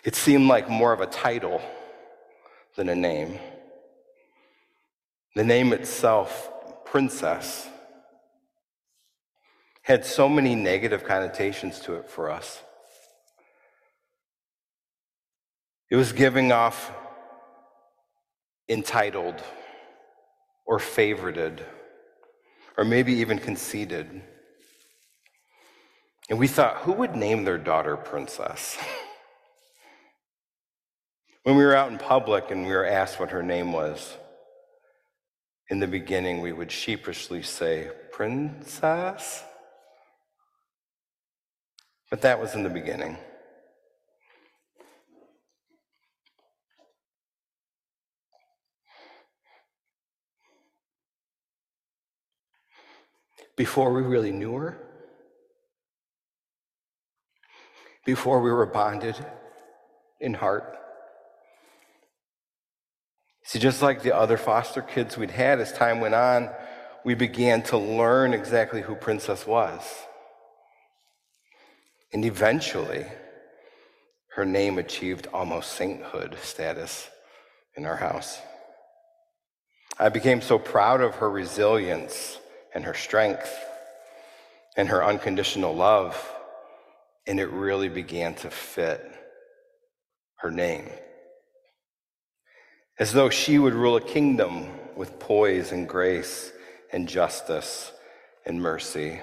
It 0.03 0.15
seemed 0.15 0.49
like 0.49 0.71
more 0.71 0.95
of 0.95 1.03
a 1.03 1.07
title 1.07 1.61
than 2.77 2.89
a 2.89 2.95
name. 2.95 3.39
The 5.37 5.45
name 5.45 5.75
itself, 5.75 6.51
princess, 6.87 7.69
had 9.83 10.07
so 10.07 10.27
many 10.27 10.55
negative 10.55 11.05
connotations 11.05 11.81
to 11.81 11.97
it 11.97 12.09
for 12.09 12.31
us. 12.31 12.63
It 15.91 15.97
was 15.97 16.15
giving 16.15 16.51
off 16.51 16.91
entitled 18.71 19.43
or 20.65 20.79
favorited 20.79 21.61
or 22.81 22.85
maybe 22.85 23.13
even 23.13 23.39
conceited. 23.39 24.23
And 26.31 26.39
we 26.39 26.49
thought, 26.49 26.79
who 26.79 26.93
would 26.93 27.15
name 27.15 27.45
their 27.45 27.59
daughter 27.59 27.95
princess? 27.95 28.79
when 31.43 31.57
we 31.57 31.63
were 31.63 31.77
out 31.77 31.93
in 31.93 31.99
public 31.99 32.51
and 32.51 32.65
we 32.65 32.73
were 32.73 32.87
asked 32.87 33.21
what 33.21 33.33
her 33.33 33.43
name 33.43 33.71
was, 33.73 34.17
in 35.69 35.79
the 35.79 35.87
beginning, 35.87 36.41
we 36.41 36.53
would 36.53 36.73
sheepishly 36.73 37.43
say, 37.43 37.91
Princess? 38.13 39.45
But 42.11 42.23
that 42.23 42.41
was 42.41 42.55
in 42.55 42.63
the 42.63 42.71
beginning. 42.71 43.19
Before 53.57 53.93
we 53.93 54.03
really 54.03 54.33
knew 54.33 54.55
her, 54.55 54.79
before 58.07 58.41
we 58.41 58.51
were 58.51 58.67
bonded 58.67 59.17
in 60.21 60.35
heart, 60.35 60.81
See, 63.51 63.59
just 63.59 63.83
like 63.83 64.05
the 64.05 64.15
other 64.15 64.37
foster 64.37 64.81
kids 64.81 65.17
we'd 65.17 65.33
had, 65.33 65.59
as 65.59 65.73
time 65.73 65.99
went 65.99 66.15
on, 66.15 66.51
we 67.05 67.15
began 67.15 67.63
to 67.65 67.79
learn 67.79 68.33
exactly 68.33 68.81
who 68.81 68.95
Princess 68.95 69.45
was. 69.45 69.83
And 72.13 72.25
eventually, 72.25 73.07
her 74.37 74.45
name 74.45 74.79
achieved 74.79 75.27
almost 75.33 75.73
sainthood 75.73 76.39
status 76.41 77.11
in 77.77 77.85
our 77.85 77.97
house. 77.97 78.39
I 79.99 80.11
became 80.11 80.43
so 80.43 80.57
proud 80.57 81.01
of 81.01 81.17
her 81.17 81.29
resilience 81.29 82.39
and 82.75 82.85
her 82.85 82.95
strength 82.95 83.53
and 84.77 84.89
her 84.89 85.05
unconditional 85.05 85.75
love, 85.75 86.17
and 87.27 87.41
it 87.41 87.51
really 87.51 87.89
began 87.89 88.35
to 88.35 88.51
fit 88.51 89.05
her 90.37 90.51
name 90.51 90.89
as 93.01 93.15
though 93.15 93.31
she 93.31 93.59
would 93.59 93.73
rule 93.73 93.97
a 93.97 94.01
kingdom 94.01 94.69
with 94.95 95.19
poise 95.19 95.73
and 95.73 95.89
grace 95.89 96.53
and 96.93 97.09
justice 97.09 97.93
and 98.45 98.61
mercy. 98.61 99.19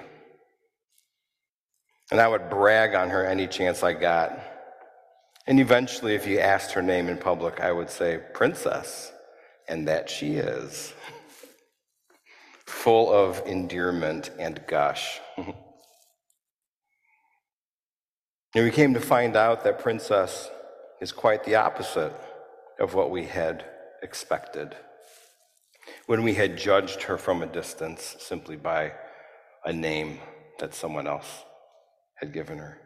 And 2.10 2.20
I 2.20 2.26
would 2.26 2.50
brag 2.50 2.96
on 2.96 3.10
her 3.10 3.24
any 3.24 3.46
chance 3.46 3.84
I 3.84 3.92
got. 3.92 4.36
And 5.46 5.60
eventually, 5.60 6.16
if 6.16 6.26
you 6.26 6.40
asked 6.40 6.72
her 6.72 6.82
name 6.82 7.08
in 7.08 7.18
public, 7.18 7.60
I 7.60 7.70
would 7.70 7.88
say, 7.88 8.18
Princess, 8.34 9.12
and 9.68 9.86
that 9.86 10.10
she 10.10 10.34
is. 10.34 10.92
Full 12.68 13.10
of 13.10 13.42
endearment 13.46 14.30
and 14.38 14.60
gush. 14.66 15.20
Mm-hmm. 15.38 15.50
and 18.54 18.64
we 18.64 18.70
came 18.70 18.94
to 18.94 19.00
find 19.00 19.36
out 19.36 19.64
that 19.64 19.78
Princess 19.78 20.50
is 21.00 21.10
quite 21.10 21.44
the 21.44 21.54
opposite 21.54 22.12
of 22.78 22.94
what 22.94 23.10
we 23.10 23.24
had 23.24 23.64
expected 24.02 24.76
when 26.06 26.22
we 26.22 26.34
had 26.34 26.58
judged 26.58 27.02
her 27.04 27.16
from 27.16 27.42
a 27.42 27.46
distance 27.46 28.16
simply 28.18 28.56
by 28.56 28.92
a 29.64 29.72
name 29.72 30.18
that 30.58 30.74
someone 30.74 31.06
else 31.06 31.44
had 32.16 32.32
given 32.32 32.58
her. 32.58 32.78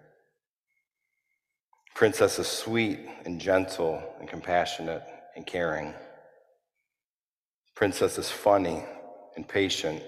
Princess 1.94 2.38
is 2.38 2.46
sweet 2.46 3.00
and 3.24 3.40
gentle 3.40 4.00
and 4.20 4.28
compassionate 4.28 5.02
and 5.34 5.44
caring. 5.44 5.92
Princess 7.74 8.16
is 8.18 8.30
funny 8.30 8.84
and 9.36 9.46
patient 9.46 10.02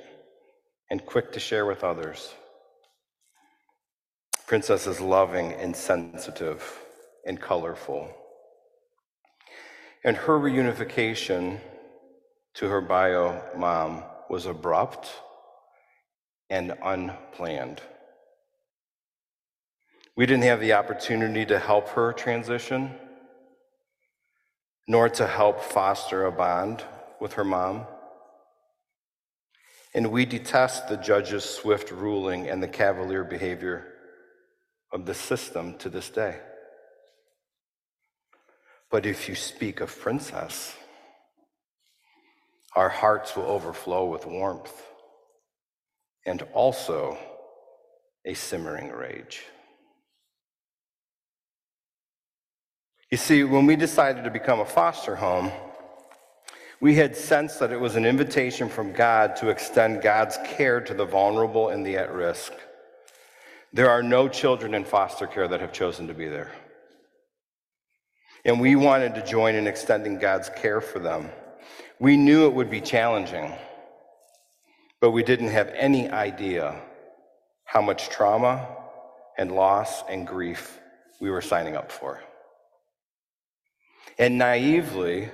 and 0.91 1.05
quick 1.05 1.33
to 1.33 1.41
share 1.41 1.67
with 1.67 1.85
others. 1.85 2.35
Princess 4.47 4.87
is 4.87 5.01
loving 5.01 5.53
and 5.53 5.75
sensitive 5.75 6.63
and 7.27 7.41
colorful. 7.41 8.11
And 10.05 10.17
her 10.17 10.39
reunification 10.39 11.59
to 12.55 12.69
her 12.69 12.81
bio 12.81 13.43
mom 13.57 14.05
was 14.29 14.47
abrupt 14.47 15.11
and 16.51 16.75
unplanned. 16.83 17.81
We 20.17 20.27
didn't 20.27 20.45
have 20.45 20.61
the 20.61 20.75
opportunity 20.75 21.45
to 21.47 21.59
help 21.59 21.89
her 21.91 22.13
transition, 22.13 22.95
nor 24.87 25.09
to 25.09 25.27
help 25.27 25.61
foster 25.61 26.27
a 26.27 26.33
bond 26.33 26.85
with 27.21 27.33
her 27.33 27.45
mom. 27.45 27.87
And 29.95 30.11
we 30.11 30.25
detest 30.25 30.89
the 30.89 30.97
judge's 30.97 31.45
swift 31.45 31.93
ruling 31.93 32.49
and 32.49 32.63
the 32.63 32.69
cavalier 32.69 33.23
behavior 33.23 33.87
of 34.93 35.07
the 35.07 35.15
system 35.15 35.79
to 35.79 35.89
this 35.89 36.11
day. 36.11 36.41
But 38.91 39.07
if 39.07 39.29
you 39.29 39.35
speak 39.35 39.81
of 39.81 39.99
princess, 40.01 40.75
our 42.75 42.89
hearts 42.89 43.37
will 43.37 43.45
overflow 43.45 44.07
with 44.07 44.27
warmth 44.27 44.83
and 46.27 46.43
also 46.53 47.17
a 48.25 48.35
simmering 48.35 48.91
rage. 48.91 49.43
You 53.11 53.19
see, 53.19 53.45
when 53.45 53.67
we 53.67 53.77
decided 53.77 54.25
to 54.25 54.31
become 54.31 54.59
a 54.59 54.65
foster 54.65 55.15
home, 55.15 55.53
we 56.85 56.95
had 56.95 57.17
sensed 57.17 57.61
that 57.61 57.73
it 57.73 57.81
was 57.81 57.97
an 57.97 58.05
invitation 58.05 58.69
from 58.69 58.93
God 58.93 59.37
to 59.37 59.49
extend 59.49 60.03
God's 60.03 60.37
care 60.45 60.83
to 60.83 60.93
the 60.93 61.07
vulnerable 61.07 61.71
and 61.71 61.87
the 61.87 61.97
at 61.97 62.13
risk. 62.13 62.53
There 63.73 63.89
are 63.89 64.03
no 64.03 64.29
children 64.29 64.75
in 64.75 64.85
foster 64.85 65.27
care 65.27 65.49
that 65.49 65.63
have 65.63 65.73
chosen 65.73 66.09
to 66.09 66.13
be 66.13 66.29
there. 66.29 66.53
And 68.45 68.61
we 68.61 68.77
wanted 68.77 69.15
to 69.15 69.25
join 69.25 69.55
in 69.55 69.67
extending 69.67 70.19
God's 70.19 70.51
care 70.51 70.83
for 70.83 70.99
them. 70.99 71.31
We 72.01 72.19
knew 72.19 72.45
it 72.45 72.53
would 72.53 72.69
be 72.69 72.83
challenging, 72.83 73.55
but 75.01 75.13
we 75.13 75.23
didn't 75.23 75.53
have 75.53 75.69
any 75.69 76.11
idea 76.11 76.83
how 77.65 77.81
much 77.81 78.11
trauma 78.11 78.69
and 79.39 79.53
loss 79.53 80.03
and 80.11 80.27
grief 80.27 80.79
we 81.19 81.31
were 81.31 81.41
signing 81.41 81.77
up 81.77 81.91
for. 81.91 82.23
And 84.19 84.37
naively, 84.37 85.31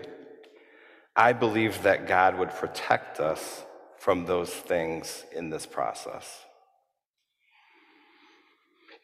I 1.21 1.35
believed 1.35 1.83
that 1.83 2.09
God 2.09 2.39
would 2.39 2.49
protect 2.49 3.21
us 3.21 3.63
from 3.99 4.25
those 4.25 4.49
things 4.49 5.27
in 5.37 5.51
this 5.51 5.67
process. 5.67 6.47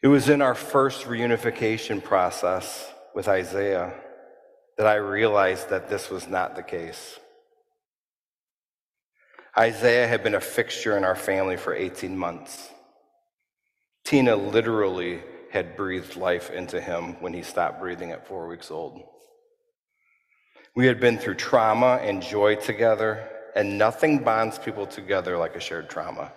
It 0.01 0.07
was 0.07 0.27
in 0.27 0.41
our 0.41 0.55
first 0.55 1.05
reunification 1.05 2.03
process 2.03 2.91
with 3.13 3.27
Isaiah 3.27 3.93
that 4.79 4.87
I 4.87 4.95
realized 4.95 5.69
that 5.69 5.89
this 5.89 6.09
was 6.09 6.27
not 6.27 6.55
the 6.55 6.63
case. 6.63 7.19
Isaiah 9.55 10.07
had 10.07 10.23
been 10.23 10.33
a 10.33 10.41
fixture 10.41 10.97
in 10.97 11.03
our 11.03 11.15
family 11.15 11.55
for 11.55 11.75
18 11.75 12.17
months. 12.17 12.71
Tina 14.03 14.35
literally 14.35 15.21
had 15.51 15.77
breathed 15.77 16.15
life 16.15 16.49
into 16.49 16.81
him 16.81 17.21
when 17.21 17.33
he 17.33 17.43
stopped 17.43 17.79
breathing 17.79 18.09
at 18.09 18.27
four 18.27 18.47
weeks 18.47 18.71
old. 18.71 19.03
We 20.77 20.85
had 20.85 20.99
been 20.99 21.17
through 21.17 21.37
trauma 21.37 21.99
and 22.03 22.21
joy 22.21 22.53
together, 22.53 23.27
and 23.55 23.79
nothing 23.79 24.19
bonds 24.19 24.59
people 24.59 24.85
together 24.85 25.35
like 25.35 25.55
a 25.55 25.59
shared 25.59 25.89
trauma. 25.89 26.31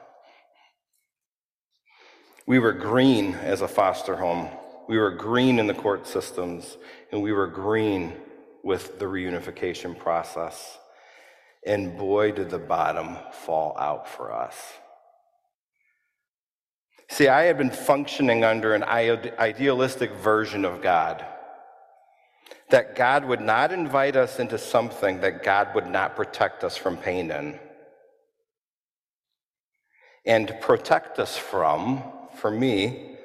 We 2.47 2.59
were 2.59 2.73
green 2.73 3.35
as 3.35 3.61
a 3.61 3.69
foster 3.69 4.17
home. 4.17 4.49
We 4.89 4.97
were 4.97 5.11
green 5.11 5.59
in 5.59 5.67
the 5.67 5.75
court 5.75 6.07
systems, 6.07 6.79
and 7.13 7.21
we 7.21 7.33
were 7.33 7.49
green 7.49 8.15
with 8.65 8.99
the 8.99 9.05
reunification 9.05 9.99
process. 9.99 10.79
And 11.67 11.99
boy, 11.99 12.33
did 12.33 12.49
the 12.49 12.59
bottom 12.59 13.19
fall 13.45 13.77
out 13.79 14.09
for 14.09 14.33
us. 14.33 14.57
See, 17.11 17.29
I 17.29 17.43
had 17.43 17.59
been 17.59 17.69
functioning 17.69 18.43
under 18.43 18.73
an 18.73 18.85
idealistic 18.85 20.13
version 20.13 20.65
of 20.65 20.81
God 20.81 21.27
that 22.71 22.97
God 22.97 23.25
would 23.25 23.41
not 23.41 23.73
invite 23.73 24.17
us 24.17 24.39
into 24.39 24.59
something 24.59 25.21
that 25.21 25.43
God 25.43 25.75
would 25.75 25.87
not 25.87 26.17
protect 26.17 26.65
us 26.65 26.77
from 26.77 26.97
pain 26.97 27.31
in. 27.31 27.59
And 30.25 30.55
protect 30.61 31.19
us 31.19 31.37
from, 31.37 32.03
for 32.37 32.51
me, 32.51 33.17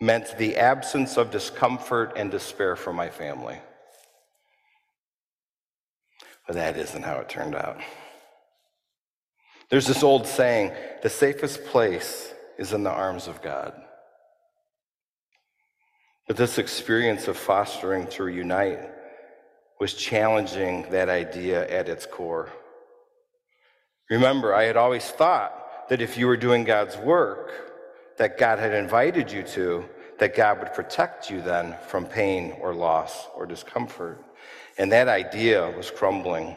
meant 0.00 0.36
the 0.38 0.56
absence 0.56 1.16
of 1.16 1.30
discomfort 1.30 2.12
and 2.16 2.30
despair 2.30 2.76
for 2.76 2.92
my 2.92 3.08
family. 3.08 3.58
But 6.46 6.56
that 6.56 6.76
isn't 6.76 7.02
how 7.02 7.16
it 7.16 7.28
turned 7.28 7.54
out. 7.54 7.80
There's 9.68 9.86
this 9.86 10.02
old 10.02 10.26
saying 10.26 10.72
the 11.02 11.08
safest 11.08 11.64
place 11.66 12.32
is 12.58 12.72
in 12.72 12.84
the 12.84 12.90
arms 12.90 13.26
of 13.26 13.42
God. 13.42 13.74
But 16.26 16.36
this 16.36 16.58
experience 16.58 17.28
of 17.28 17.36
fostering 17.36 18.08
to 18.08 18.24
reunite 18.24 18.80
was 19.78 19.94
challenging 19.94 20.86
that 20.90 21.08
idea 21.08 21.68
at 21.70 21.88
its 21.88 22.06
core. 22.06 22.50
Remember, 24.10 24.54
I 24.54 24.64
had 24.64 24.76
always 24.76 25.04
thought 25.04 25.88
that 25.88 26.00
if 26.00 26.16
you 26.16 26.26
were 26.26 26.36
doing 26.36 26.64
God's 26.64 26.96
work 26.96 27.52
that 28.18 28.38
God 28.38 28.58
had 28.58 28.72
invited 28.72 29.30
you 29.30 29.42
to, 29.42 29.84
that 30.18 30.34
God 30.34 30.58
would 30.60 30.72
protect 30.72 31.30
you 31.30 31.42
then 31.42 31.76
from 31.88 32.06
pain 32.06 32.56
or 32.60 32.74
loss 32.74 33.26
or 33.34 33.46
discomfort. 33.46 34.24
And 34.78 34.90
that 34.92 35.08
idea 35.08 35.70
was 35.76 35.90
crumbling 35.90 36.56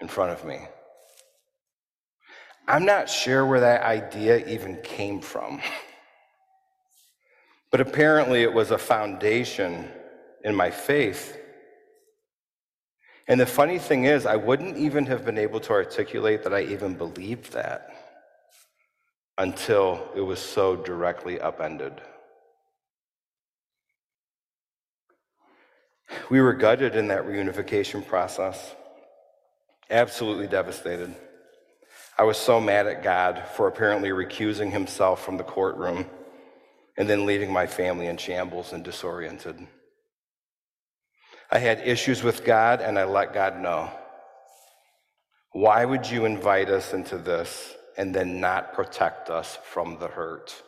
in 0.00 0.08
front 0.08 0.32
of 0.32 0.44
me. 0.44 0.60
I'm 2.68 2.84
not 2.84 3.08
sure 3.08 3.44
where 3.44 3.60
that 3.60 3.82
idea 3.82 4.46
even 4.46 4.76
came 4.82 5.20
from. 5.20 5.60
But 7.70 7.80
apparently, 7.80 8.42
it 8.42 8.52
was 8.52 8.70
a 8.70 8.78
foundation 8.78 9.88
in 10.44 10.54
my 10.54 10.70
faith. 10.70 11.36
And 13.28 13.40
the 13.40 13.46
funny 13.46 13.78
thing 13.78 14.06
is, 14.06 14.26
I 14.26 14.36
wouldn't 14.36 14.76
even 14.76 15.06
have 15.06 15.24
been 15.24 15.38
able 15.38 15.60
to 15.60 15.72
articulate 15.72 16.42
that 16.42 16.52
I 16.52 16.62
even 16.62 16.94
believed 16.94 17.52
that 17.52 17.90
until 19.38 20.08
it 20.16 20.20
was 20.20 20.40
so 20.40 20.74
directly 20.74 21.40
upended. 21.40 22.00
We 26.28 26.40
were 26.40 26.54
gutted 26.54 26.96
in 26.96 27.08
that 27.08 27.24
reunification 27.24 28.04
process, 28.04 28.74
absolutely 29.90 30.48
devastated. 30.48 31.14
I 32.18 32.24
was 32.24 32.36
so 32.36 32.60
mad 32.60 32.88
at 32.88 33.04
God 33.04 33.44
for 33.54 33.68
apparently 33.68 34.10
recusing 34.10 34.72
himself 34.72 35.24
from 35.24 35.36
the 35.36 35.44
courtroom 35.44 36.04
and 37.00 37.08
then 37.08 37.24
leaving 37.24 37.50
my 37.50 37.66
family 37.66 38.08
in 38.08 38.18
shambles 38.18 38.74
and 38.74 38.84
disoriented. 38.84 39.56
I 41.50 41.58
had 41.58 41.80
issues 41.80 42.22
with 42.22 42.44
God 42.44 42.82
and 42.82 42.98
I 42.98 43.04
let 43.04 43.32
God 43.32 43.58
know. 43.58 43.90
Why 45.52 45.86
would 45.86 46.10
you 46.10 46.26
invite 46.26 46.68
us 46.68 46.92
into 46.92 47.16
this 47.16 47.74
and 47.96 48.14
then 48.14 48.38
not 48.38 48.74
protect 48.74 49.30
us 49.30 49.56
from 49.64 49.98
the 49.98 50.08
hurt? 50.08 50.62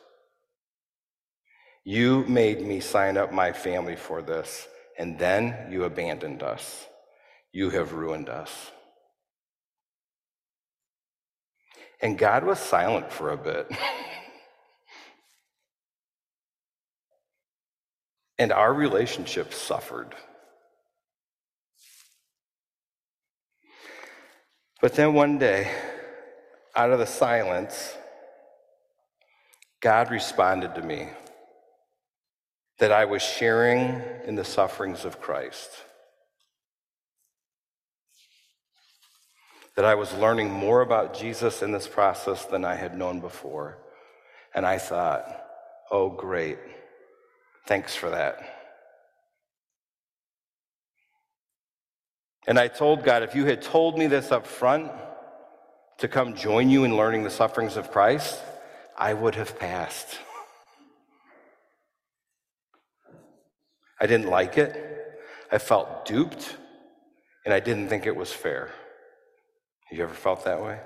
You 1.84 2.24
made 2.24 2.62
me 2.62 2.80
sign 2.80 3.18
up 3.18 3.30
my 3.30 3.52
family 3.52 3.96
for 3.96 4.22
this, 4.22 4.66
and 4.98 5.18
then 5.18 5.70
you 5.70 5.84
abandoned 5.84 6.42
us. 6.42 6.86
You 7.52 7.68
have 7.68 7.92
ruined 7.92 8.30
us. 8.30 8.70
And 12.00 12.16
God 12.16 12.44
was 12.44 12.58
silent 12.58 13.12
for 13.12 13.32
a 13.32 13.36
bit. 13.36 13.70
and 18.43 18.53
our 18.53 18.74
relationship 18.74 19.55
suffered. 19.55 20.16
But 24.80 24.95
then 24.95 25.14
one 25.14 25.38
day, 25.38 25.70
out 26.74 26.90
of 26.90 26.99
the 26.99 27.07
silence, 27.07 27.97
God 29.80 30.11
responded 30.11 30.74
to 30.74 30.82
me 30.82 31.09
that 32.80 32.90
I 32.90 33.05
was 33.05 33.22
sharing 33.22 34.03
in 34.26 34.34
the 34.34 34.45
sufferings 34.45 35.05
of 35.05 35.20
Christ. 35.20 35.70
That 39.76 39.84
I 39.84 39.95
was 39.95 40.12
learning 40.14 40.51
more 40.51 40.80
about 40.80 41.14
Jesus 41.14 41.62
in 41.62 41.70
this 41.70 41.86
process 41.86 42.45
than 42.47 42.64
I 42.64 42.74
had 42.74 42.99
known 42.99 43.20
before. 43.20 43.78
And 44.53 44.66
I 44.66 44.78
thought, 44.78 45.24
oh, 45.93 46.11
great. 46.11 46.59
Thanks 47.66 47.94
for 47.94 48.10
that. 48.10 48.38
And 52.46 52.58
I 52.58 52.68
told 52.68 53.04
God, 53.04 53.22
if 53.22 53.34
you 53.34 53.44
had 53.44 53.62
told 53.62 53.96
me 53.96 54.08
this 54.08 54.32
up 54.32 54.46
front 54.46 54.90
to 55.98 56.08
come 56.08 56.34
join 56.34 56.68
you 56.68 56.84
in 56.84 56.96
learning 56.96 57.22
the 57.22 57.30
sufferings 57.30 57.76
of 57.76 57.92
Christ, 57.92 58.40
I 58.98 59.14
would 59.14 59.36
have 59.36 59.58
passed. 59.58 60.18
I 64.00 64.06
didn't 64.06 64.28
like 64.28 64.58
it. 64.58 64.88
I 65.52 65.58
felt 65.58 66.04
duped, 66.06 66.56
and 67.44 67.54
I 67.54 67.60
didn't 67.60 67.88
think 67.88 68.06
it 68.06 68.16
was 68.16 68.32
fair. 68.32 68.70
You 69.92 70.02
ever 70.02 70.14
felt 70.14 70.44
that 70.44 70.60
way? 70.62 70.80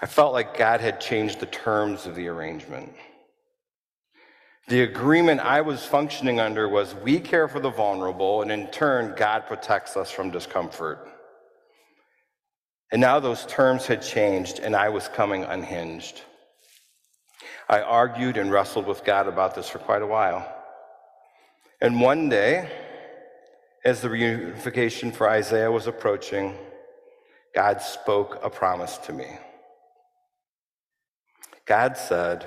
I 0.00 0.06
felt 0.06 0.34
like 0.34 0.58
God 0.58 0.80
had 0.80 1.00
changed 1.00 1.40
the 1.40 1.46
terms 1.46 2.06
of 2.06 2.14
the 2.14 2.28
arrangement. 2.28 2.92
The 4.68 4.82
agreement 4.82 5.40
I 5.40 5.60
was 5.60 5.84
functioning 5.84 6.40
under 6.40 6.68
was 6.68 6.94
we 6.96 7.20
care 7.20 7.46
for 7.46 7.60
the 7.60 7.70
vulnerable, 7.70 8.42
and 8.42 8.50
in 8.50 8.66
turn, 8.68 9.14
God 9.16 9.46
protects 9.46 9.96
us 9.96 10.10
from 10.10 10.32
discomfort. 10.32 11.08
And 12.90 13.00
now 13.00 13.20
those 13.20 13.46
terms 13.46 13.86
had 13.86 14.02
changed, 14.02 14.58
and 14.58 14.74
I 14.74 14.88
was 14.88 15.06
coming 15.06 15.44
unhinged. 15.44 16.20
I 17.68 17.80
argued 17.80 18.36
and 18.36 18.50
wrestled 18.50 18.86
with 18.86 19.04
God 19.04 19.28
about 19.28 19.54
this 19.54 19.68
for 19.68 19.78
quite 19.78 20.02
a 20.02 20.06
while. 20.06 20.52
And 21.80 22.00
one 22.00 22.28
day, 22.28 22.68
as 23.84 24.00
the 24.00 24.08
reunification 24.08 25.14
for 25.14 25.28
Isaiah 25.28 25.70
was 25.70 25.86
approaching, 25.86 26.56
God 27.54 27.80
spoke 27.80 28.40
a 28.42 28.50
promise 28.50 28.98
to 28.98 29.12
me. 29.12 29.28
God 31.66 31.96
said, 31.96 32.46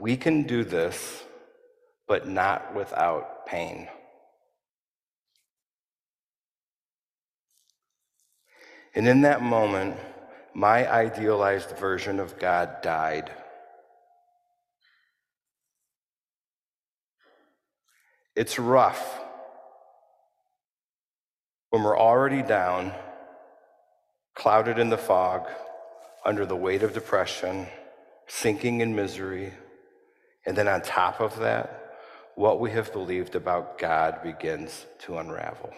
We 0.00 0.16
can 0.16 0.42
do 0.42 0.64
this, 0.64 1.22
but 2.06 2.28
not 2.28 2.74
without 2.74 3.46
pain. 3.46 3.88
And 8.94 9.08
in 9.08 9.22
that 9.22 9.42
moment, 9.42 9.96
my 10.54 10.90
idealized 10.90 11.76
version 11.76 12.20
of 12.20 12.38
God 12.38 12.80
died. 12.82 13.30
It's 18.36 18.58
rough 18.58 19.20
when 21.70 21.82
we're 21.82 21.98
already 21.98 22.42
down, 22.42 22.92
clouded 24.34 24.78
in 24.78 24.90
the 24.90 24.98
fog, 24.98 25.48
under 26.24 26.46
the 26.46 26.56
weight 26.56 26.84
of 26.84 26.94
depression, 26.94 27.66
sinking 28.28 28.80
in 28.80 28.94
misery, 28.94 29.52
and 30.46 30.56
then 30.56 30.68
on 30.68 30.82
top 30.82 31.20
of 31.20 31.38
that, 31.38 31.94
what 32.34 32.60
we 32.60 32.70
have 32.72 32.92
believed 32.92 33.34
about 33.34 33.78
God 33.78 34.22
begins 34.22 34.86
to 35.00 35.18
unravel. 35.18 35.72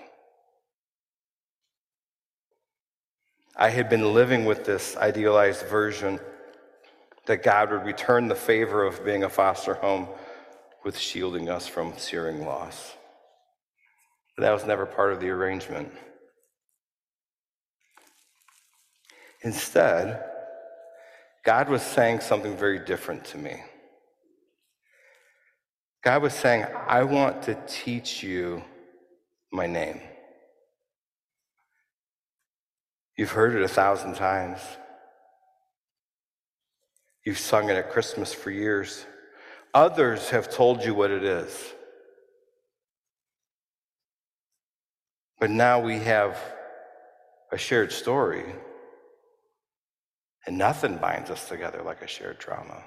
I 3.55 3.71
had 3.71 3.89
been 3.89 4.13
living 4.13 4.45
with 4.45 4.65
this 4.65 4.97
idealized 4.97 5.67
version 5.67 6.21
that 7.27 7.43
God 7.43 7.71
would 7.71 7.85
return 7.85 8.29
the 8.29 8.35
favor 8.35 8.85
of 8.85 9.05
being 9.05 9.25
a 9.25 9.29
foster 9.29 9.75
home 9.75 10.09
with 10.85 10.99
shielding 10.99 11.49
us 11.49 11.67
from 11.67 11.93
searing 11.97 12.45
loss. 12.45 12.95
But 14.37 14.43
that 14.43 14.53
was 14.53 14.67
never 14.67 14.87
part 14.87 15.13
of 15.13 15.21
the 15.21 15.31
arrangement. 15.31 15.93
Instead, 19.43 20.23
God 21.45 21.69
was 21.69 21.83
saying 21.83 22.21
something 22.21 22.57
very 22.57 22.79
different 22.79 23.25
to 23.27 23.39
me. 23.39 23.63
God 26.07 26.23
was 26.23 26.35
saying, 26.35 26.65
I 26.87 27.03
want 27.03 27.43
to 27.43 27.59
teach 27.67 28.23
you 28.23 28.63
my 29.51 29.67
name. 29.67 30.01
You've 33.19 33.33
heard 33.33 33.57
it 33.57 33.63
a 33.63 33.67
thousand 33.67 34.15
times. 34.15 34.61
You've 37.25 37.41
sung 37.41 37.71
it 37.71 37.77
at 37.77 37.91
Christmas 37.91 38.33
for 38.33 38.53
years. 38.53 39.05
Others 39.75 40.31
have 40.31 40.49
told 40.49 40.85
you 40.85 40.95
what 40.95 41.11
it 41.11 41.25
is. 41.25 41.75
But 45.41 45.51
now 45.51 45.81
we 45.81 45.99
have 45.99 46.39
a 47.51 47.59
shared 47.59 47.91
story, 47.91 48.45
and 50.47 50.57
nothing 50.57 50.99
binds 50.99 51.31
us 51.31 51.49
together 51.49 51.83
like 51.83 52.01
a 52.03 52.07
shared 52.07 52.39
trauma. 52.39 52.85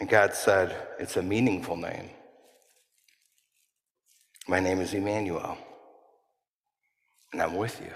And 0.00 0.08
God 0.08 0.34
said, 0.34 0.74
It's 0.98 1.16
a 1.16 1.22
meaningful 1.22 1.76
name. 1.76 2.10
My 4.48 4.58
name 4.58 4.80
is 4.80 4.94
Emmanuel, 4.94 5.56
and 7.32 7.40
I'm 7.40 7.54
with 7.54 7.80
you. 7.80 7.92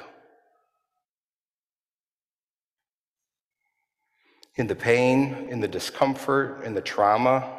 in 4.57 4.67
the 4.67 4.77
pain, 4.77 5.49
in 5.51 5.61
the 5.61 5.69
discomfort, 5.69 6.65
in 6.65 6.75
the 6.75 6.81
trauma, 6.81 7.59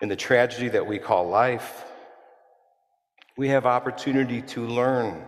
in 0.00 0.08
the 0.08 0.16
tragedy 0.16 0.68
that 0.68 0.86
we 0.86 0.98
call 0.98 1.28
life, 1.28 1.84
we 3.36 3.48
have 3.48 3.64
opportunity 3.64 4.42
to 4.42 4.66
learn 4.66 5.24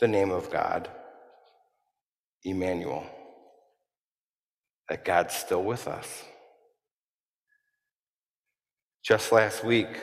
the 0.00 0.08
name 0.08 0.30
of 0.30 0.50
God, 0.50 0.88
Emmanuel, 2.42 3.06
that 4.88 5.04
God's 5.04 5.34
still 5.34 5.62
with 5.62 5.86
us. 5.86 6.24
Just 9.06 9.30
last 9.30 9.62
week, 9.62 10.00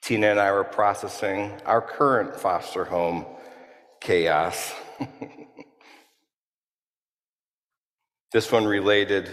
Tina 0.00 0.28
and 0.28 0.40
I 0.40 0.50
were 0.52 0.64
processing 0.64 1.52
our 1.66 1.82
current 1.82 2.34
foster 2.34 2.84
home 2.84 3.26
chaos. 4.00 4.72
This 8.30 8.52
one 8.52 8.66
related 8.66 9.30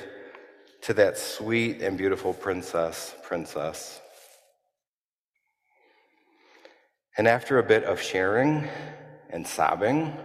to 0.84 0.94
that 0.94 1.18
sweet 1.18 1.82
and 1.82 1.98
beautiful 1.98 2.34
princess, 2.34 3.14
princess. 3.24 4.00
And 7.18 7.28
after 7.28 7.60
a 7.60 7.64
bit 7.64 7.84
of 7.84 8.02
sharing 8.02 8.70
and 9.30 9.46
sobbing, 9.46 10.16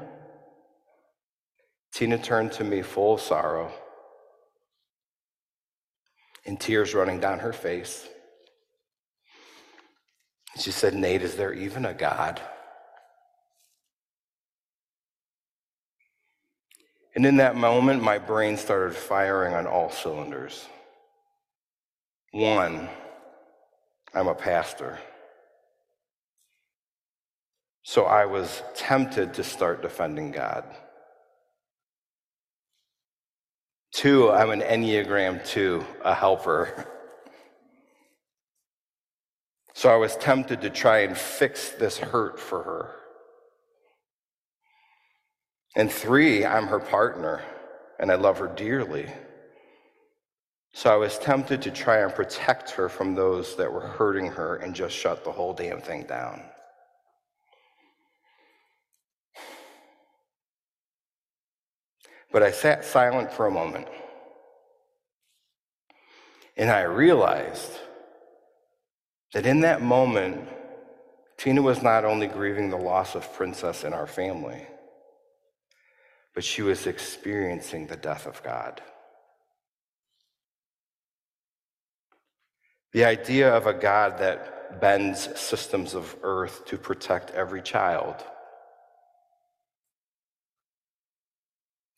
Tina 1.93 2.17
turned 2.17 2.53
to 2.53 2.65
me 2.65 2.81
full 2.83 3.15
of 3.15 3.21
sorrow 3.21 3.73
and 6.47 6.59
tears 6.59 6.95
running 6.95 7.21
down 7.21 7.39
her 7.41 7.53
face. 7.53 8.09
She 10.59 10.71
said, 10.71 10.95
Nate, 10.95 11.23
is 11.23 11.37
there 11.37 11.53
even 11.53 11.85
a 11.85 11.95
God? 11.95 12.41
And 17.15 17.27
in 17.27 17.37
that 17.39 17.57
moment, 17.57 18.03
my 18.03 18.19
brain 18.19 18.57
started 18.57 18.95
firing 18.95 19.55
on 19.55 19.67
all 19.67 19.91
cylinders. 19.91 20.67
One, 22.33 22.89
I'm 24.15 24.29
a 24.29 24.35
pastor. 24.35 24.99
So 27.83 28.05
I 28.05 28.27
was 28.27 28.63
tempted 28.77 29.35
to 29.35 29.45
start 29.45 29.83
defending 29.83 30.31
God. 30.31 30.65
Two, 33.93 34.31
I'm 34.31 34.51
an 34.51 34.61
Enneagram 34.61 35.45
2, 35.47 35.85
a 36.05 36.15
helper. 36.15 36.87
So 39.73 39.89
I 39.89 39.97
was 39.97 40.15
tempted 40.17 40.61
to 40.61 40.69
try 40.69 40.99
and 41.05 41.17
fix 41.17 41.71
this 41.71 41.97
hurt 41.97 42.39
for 42.39 42.63
her. 42.63 42.91
And 45.75 45.91
three, 45.91 46.45
I'm 46.45 46.67
her 46.67 46.81
partner 46.81 47.43
and 47.99 48.13
I 48.13 48.17
love 48.17 48.39
her 48.41 48.49
dearly. 48.49 49.07
So 50.75 50.93
I 50.93 50.97
was 50.97 51.19
tempted 51.19 51.63
to 51.63 51.71
try 51.71 52.01
and 52.01 52.15
protect 52.15 52.71
her 52.73 52.91
from 52.91 53.15
those 53.15 53.57
that 53.57 53.73
were 53.73 53.87
hurting 53.87 54.27
her 54.27 54.57
and 54.57 54.75
just 54.75 54.95
shut 54.95 55.25
the 55.25 55.33
whole 55.33 55.55
damn 55.55 55.81
thing 55.81 56.03
down. 56.03 56.43
But 62.33 62.43
I 62.43 62.51
sat 62.51 62.85
silent 62.85 63.33
for 63.33 63.47
a 63.47 63.51
moment. 63.51 63.89
And 66.57 66.71
I 66.71 66.83
realized 66.83 67.73
that 69.33 69.47
in 69.47 69.61
that 69.61 69.83
moment, 69.83 70.49
Tina 71.37 71.63
was 71.63 71.83
not 71.83 72.05
only 72.05 72.27
grieving 72.27 72.69
the 72.69 72.77
loss 72.77 73.15
of 73.15 73.33
Princess 73.33 73.85
in 73.85 73.93
our 73.93 74.07
family, 74.07 74.67
but 76.35 76.45
she 76.45 76.63
was 76.63 76.87
experiencing 76.87 77.87
the 77.87 77.97
death 77.97 78.27
of 78.27 78.43
God. 78.43 78.83
The 82.93 83.05
idea 83.05 83.55
of 83.55 83.67
a 83.67 83.73
God 83.73 84.19
that 84.19 84.81
bends 84.81 85.39
systems 85.39 85.95
of 85.95 86.17
earth 86.23 86.65
to 86.67 86.77
protect 86.77 87.31
every 87.31 87.63
child. 87.63 88.17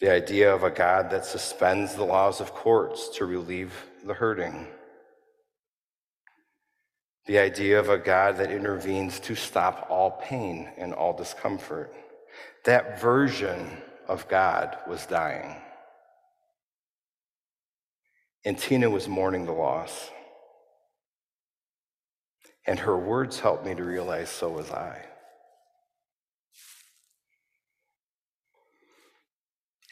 The 0.02 0.10
idea 0.10 0.52
of 0.52 0.64
a 0.64 0.70
God 0.70 1.10
that 1.10 1.24
suspends 1.24 1.94
the 1.94 2.02
laws 2.02 2.40
of 2.40 2.52
courts 2.52 3.08
to 3.18 3.24
relieve 3.24 3.72
the 4.04 4.14
hurting. 4.14 4.66
The 7.26 7.38
idea 7.38 7.78
of 7.78 7.88
a 7.88 7.98
God 7.98 8.38
that 8.38 8.50
intervenes 8.50 9.20
to 9.20 9.36
stop 9.36 9.86
all 9.88 10.10
pain 10.20 10.68
and 10.76 10.92
all 10.92 11.16
discomfort. 11.16 11.94
That 12.64 13.00
version 13.00 13.70
of 14.08 14.26
God 14.26 14.76
was 14.88 15.06
dying. 15.06 15.54
And 18.44 18.58
Tina 18.58 18.90
was 18.90 19.06
mourning 19.06 19.46
the 19.46 19.52
loss. 19.52 20.10
And 22.66 22.76
her 22.80 22.98
words 22.98 23.38
helped 23.38 23.64
me 23.64 23.76
to 23.76 23.84
realize 23.84 24.30
so 24.30 24.48
was 24.48 24.72
I. 24.72 25.11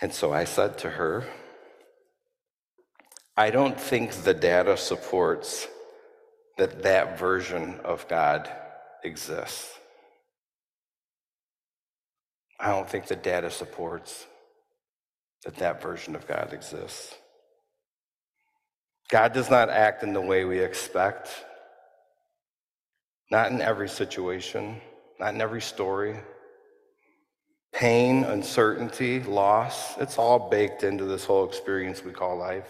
And 0.00 0.12
so 0.12 0.32
I 0.32 0.44
said 0.44 0.78
to 0.78 0.90
her, 0.90 1.26
I 3.36 3.50
don't 3.50 3.80
think 3.80 4.12
the 4.12 4.34
data 4.34 4.76
supports 4.76 5.68
that 6.56 6.82
that 6.82 7.18
version 7.18 7.80
of 7.84 8.06
God 8.08 8.50
exists. 9.04 9.78
I 12.58 12.68
don't 12.68 12.88
think 12.88 13.06
the 13.06 13.16
data 13.16 13.50
supports 13.50 14.26
that 15.44 15.56
that 15.56 15.80
version 15.80 16.14
of 16.14 16.26
God 16.28 16.52
exists. 16.52 17.14
God 19.08 19.32
does 19.32 19.50
not 19.50 19.70
act 19.70 20.02
in 20.02 20.12
the 20.12 20.20
way 20.20 20.44
we 20.44 20.60
expect, 20.60 21.30
not 23.30 23.50
in 23.50 23.60
every 23.60 23.88
situation, 23.88 24.80
not 25.18 25.34
in 25.34 25.40
every 25.40 25.62
story. 25.62 26.20
Pain, 27.72 28.24
uncertainty, 28.24 29.20
loss, 29.20 29.96
it's 29.98 30.18
all 30.18 30.50
baked 30.50 30.82
into 30.82 31.04
this 31.04 31.24
whole 31.24 31.48
experience 31.48 32.04
we 32.04 32.12
call 32.12 32.36
life. 32.36 32.66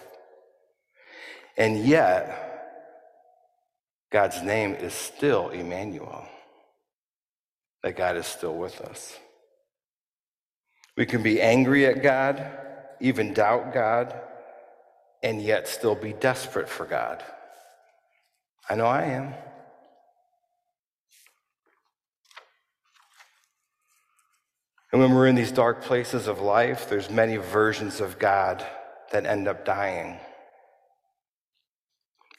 And 1.56 1.84
yet, 1.84 2.50
God's 4.10 4.42
name 4.42 4.74
is 4.74 4.92
still 4.92 5.48
Emmanuel, 5.50 6.26
that 7.82 7.96
God 7.96 8.16
is 8.16 8.26
still 8.26 8.56
with 8.56 8.80
us. 8.80 9.16
We 10.96 11.06
can 11.06 11.22
be 11.22 11.40
angry 11.40 11.86
at 11.86 12.02
God, 12.02 12.44
even 13.00 13.32
doubt 13.32 13.72
God, 13.72 14.14
and 15.22 15.40
yet 15.40 15.68
still 15.68 15.94
be 15.94 16.12
desperate 16.12 16.68
for 16.68 16.84
God. 16.84 17.22
I 18.68 18.74
know 18.74 18.86
I 18.86 19.04
am. 19.04 19.34
And 24.92 25.00
when 25.00 25.14
we're 25.14 25.28
in 25.28 25.36
these 25.36 25.52
dark 25.52 25.82
places 25.82 26.26
of 26.26 26.40
life, 26.40 26.88
there's 26.88 27.10
many 27.10 27.36
versions 27.36 28.00
of 28.00 28.18
God 28.18 28.64
that 29.12 29.24
end 29.24 29.46
up 29.46 29.64
dying. 29.64 30.18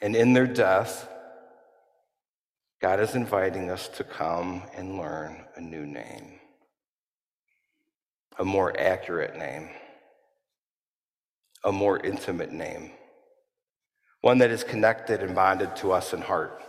And 0.02 0.14
in 0.14 0.34
their 0.34 0.46
death, 0.46 1.08
God 2.80 3.00
is 3.00 3.14
inviting 3.14 3.70
us 3.70 3.88
to 3.88 4.04
come 4.04 4.64
and 4.74 4.98
learn 4.98 5.44
a 5.56 5.60
new 5.60 5.86
name, 5.86 6.40
a 8.38 8.44
more 8.44 8.78
accurate 8.78 9.36
name, 9.36 9.70
a 11.64 11.72
more 11.72 11.98
intimate 12.00 12.52
name, 12.52 12.90
one 14.20 14.38
that 14.38 14.50
is 14.50 14.64
connected 14.64 15.22
and 15.22 15.34
bonded 15.34 15.74
to 15.76 15.92
us 15.92 16.12
in 16.12 16.20
heart, 16.20 16.60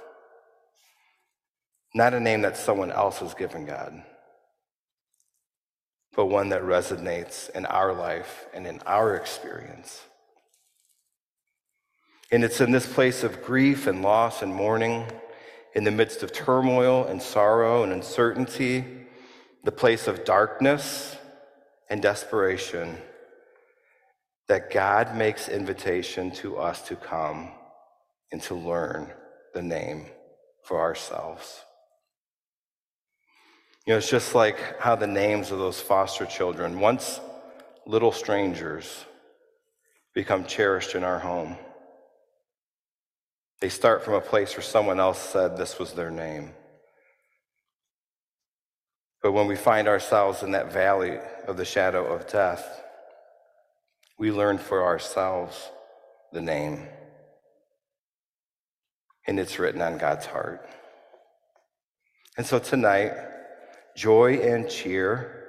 not 1.94 2.14
a 2.14 2.20
name 2.20 2.44
that 2.44 2.56
someone 2.56 2.92
else 2.92 3.18
has 3.18 3.34
given 3.34 3.66
God 3.66 4.04
but 6.16 6.28
one 6.28 6.50
that 6.50 6.62
resonates 6.62 7.50
in 7.52 7.66
our 7.66 7.94
life 7.94 8.46
and 8.54 8.68
in 8.68 8.80
our 8.86 9.16
experience. 9.16 10.02
And 12.32 12.44
it's 12.44 12.62
in 12.62 12.72
this 12.72 12.92
place 12.92 13.24
of 13.24 13.44
grief 13.44 13.88
and 13.88 14.02
loss 14.02 14.42
and 14.42 14.54
mourning, 14.54 15.06
in 15.76 15.84
the 15.84 15.92
midst 15.92 16.22
of 16.22 16.32
turmoil 16.32 17.06
and 17.06 17.22
sorrow 17.22 17.84
and 17.84 17.92
uncertainty, 17.92 18.86
the 19.64 19.72
place 19.72 20.08
of 20.08 20.24
darkness 20.24 21.16
and 21.90 22.02
desperation, 22.02 22.98
that 24.48 24.72
God 24.72 25.16
makes 25.16 25.50
invitation 25.50 26.32
to 26.32 26.58
us 26.58 26.82
to 26.88 26.96
come 26.96 27.52
and 28.32 28.42
to 28.44 28.56
learn 28.56 29.12
the 29.54 29.62
name 29.62 30.08
for 30.64 30.80
ourselves. 30.80 31.62
You 33.86 33.92
know, 33.94 33.98
it's 33.98 34.10
just 34.10 34.34
like 34.34 34.80
how 34.80 34.96
the 34.96 35.08
names 35.08 35.52
of 35.52 35.60
those 35.60 35.82
foster 35.82 36.26
children, 36.26 36.80
once 36.80 37.20
little 37.86 38.14
strangers, 38.14 39.06
become 40.14 40.46
cherished 40.46 40.96
in 40.96 41.04
our 41.04 41.20
home. 41.20 41.58
They 43.60 43.68
start 43.70 44.06
from 44.06 44.14
a 44.14 44.22
place 44.22 44.56
where 44.56 44.64
someone 44.64 45.00
else 45.00 45.20
said 45.20 45.58
this 45.58 45.80
was 45.80 45.94
their 45.94 46.12
name. 46.12 46.52
But 49.22 49.34
when 49.34 49.48
we 49.48 49.56
find 49.56 49.88
ourselves 49.88 50.44
in 50.44 50.52
that 50.52 50.72
valley 50.72 51.18
of 51.48 51.58
the 51.58 51.66
shadow 51.66 52.06
of 52.06 52.28
death, 52.28 52.82
we 54.18 54.32
learn 54.32 54.58
for 54.58 54.86
ourselves 54.86 55.70
the 56.32 56.42
name. 56.42 56.88
And 59.28 59.40
it's 59.40 59.60
written 59.60 59.82
on 59.82 59.98
God's 59.98 60.26
heart. 60.26 60.70
And 62.38 62.46
so 62.46 62.60
tonight, 62.60 63.14
joy 63.96 64.36
and 64.36 64.70
cheer 64.70 65.44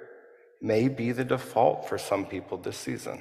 may 0.60 0.88
be 0.88 1.12
the 1.12 1.24
default 1.24 1.88
for 1.88 1.98
some 1.98 2.24
people 2.24 2.58
this 2.58 2.76
season. 2.76 3.20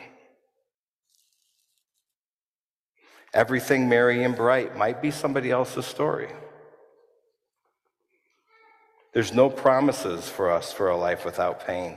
Everything 3.33 3.89
merry 3.89 4.23
and 4.23 4.35
bright 4.35 4.77
might 4.77 5.01
be 5.01 5.11
somebody 5.11 5.49
else's 5.49 5.85
story. 5.85 6.29
There's 9.13 9.33
no 9.33 9.49
promises 9.49 10.29
for 10.29 10.51
us 10.51 10.71
for 10.71 10.89
a 10.89 10.97
life 10.97 11.25
without 11.25 11.65
pain. 11.65 11.95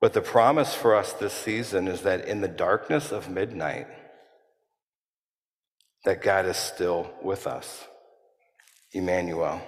But 0.00 0.14
the 0.14 0.22
promise 0.22 0.74
for 0.74 0.94
us 0.94 1.12
this 1.12 1.32
season 1.32 1.86
is 1.88 2.02
that 2.02 2.26
in 2.26 2.40
the 2.40 2.48
darkness 2.48 3.12
of 3.12 3.28
midnight, 3.28 3.86
that 6.04 6.22
God 6.22 6.46
is 6.46 6.56
still 6.56 7.10
with 7.22 7.46
us. 7.46 7.86
Emmanuel. 8.92 9.60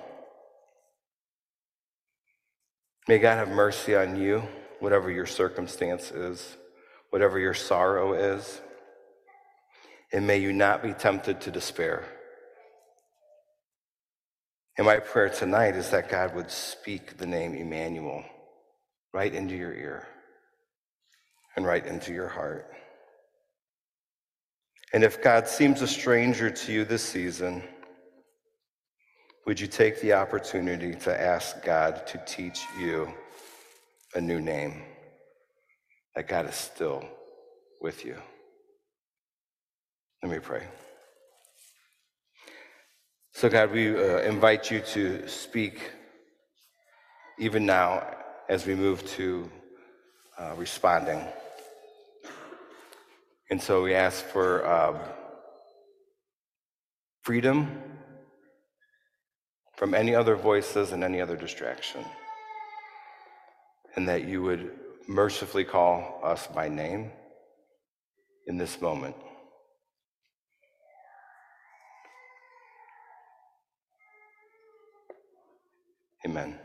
May 3.09 3.19
God 3.19 3.37
have 3.37 3.49
mercy 3.49 3.97
on 3.97 4.17
you, 4.17 4.43
whatever 4.79 5.11
your 5.11 5.27
circumstance 5.27 6.11
is, 6.13 6.57
whatever 7.11 7.39
your 7.39 7.55
sorrow 7.55 8.15
is. 8.15 8.61
And 10.13 10.27
may 10.27 10.39
you 10.39 10.53
not 10.53 10.83
be 10.83 10.93
tempted 10.93 11.41
to 11.43 11.51
despair. 11.51 12.05
And 14.79 14.87
my 14.87 14.99
prayer 14.99 15.29
tonight 15.29 15.75
is 15.75 15.91
that 15.91 16.09
God 16.09 16.35
would 16.35 16.51
speak 16.51 17.17
the 17.17 17.27
name 17.27 17.55
Emmanuel 17.55 18.25
right 19.13 19.35
into 19.35 19.55
your 19.55 19.75
ear 19.75 20.07
and 21.57 21.67
right 21.67 21.85
into 21.85 22.13
your 22.13 22.29
heart. 22.29 22.71
And 24.95 25.03
if 25.03 25.23
God 25.23 25.49
seems 25.49 25.83
a 25.83 25.89
stranger 25.89 26.51
to 26.51 26.73
you 26.73 26.85
this 26.85 27.03
season, 27.03 27.63
would 29.47 29.59
you 29.59 29.67
take 29.67 30.01
the 30.01 30.13
opportunity 30.13 30.95
to 30.95 31.21
ask 31.21 31.65
God 31.65 32.07
to 32.07 32.19
teach 32.27 32.65
you 32.79 33.13
a 34.15 34.21
new 34.21 34.41
name? 34.41 34.83
That 36.15 36.29
God 36.29 36.49
is 36.49 36.55
still 36.55 37.05
with 37.81 38.05
you. 38.05 38.17
Let 40.23 40.31
me 40.31 40.39
pray. 40.39 40.63
So, 43.35 43.49
God, 43.49 43.73
we 43.73 43.89
uh, 43.97 44.19
invite 44.19 44.71
you 44.71 44.81
to 44.93 45.27
speak 45.27 45.91
even 47.39 47.67
now 47.67 48.07
as 48.49 48.67
we 48.67 48.75
move 48.75 49.05
to 49.17 49.51
uh, 50.39 50.55
responding. 50.57 51.21
And 53.51 53.61
so 53.61 53.83
we 53.83 53.95
ask 53.95 54.25
for 54.25 54.65
uh, 54.65 54.99
freedom 57.23 57.92
from 59.83 59.95
any 59.95 60.15
other 60.15 60.37
voices 60.37 60.93
and 60.93 61.03
any 61.03 61.21
other 61.21 61.37
distraction. 61.37 62.05
And 63.97 64.07
that 64.07 64.29
you 64.29 64.41
would 64.41 64.71
mercifully 65.09 65.65
call 65.65 66.21
us 66.23 66.47
by 66.47 66.69
name 66.69 67.11
in 68.47 68.59
this 68.59 68.81
moment. 68.81 69.17
Amen. 76.25 76.57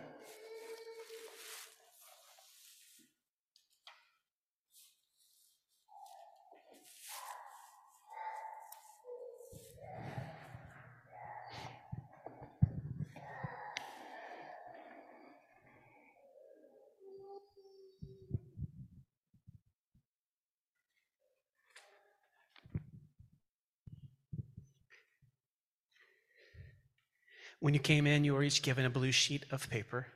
When 27.59 27.73
you 27.73 27.79
came 27.79 28.05
in, 28.05 28.23
you 28.23 28.35
were 28.35 28.43
each 28.43 28.61
given 28.61 28.85
a 28.85 28.89
blue 28.89 29.11
sheet 29.11 29.45
of 29.51 29.67
paper. 29.69 30.07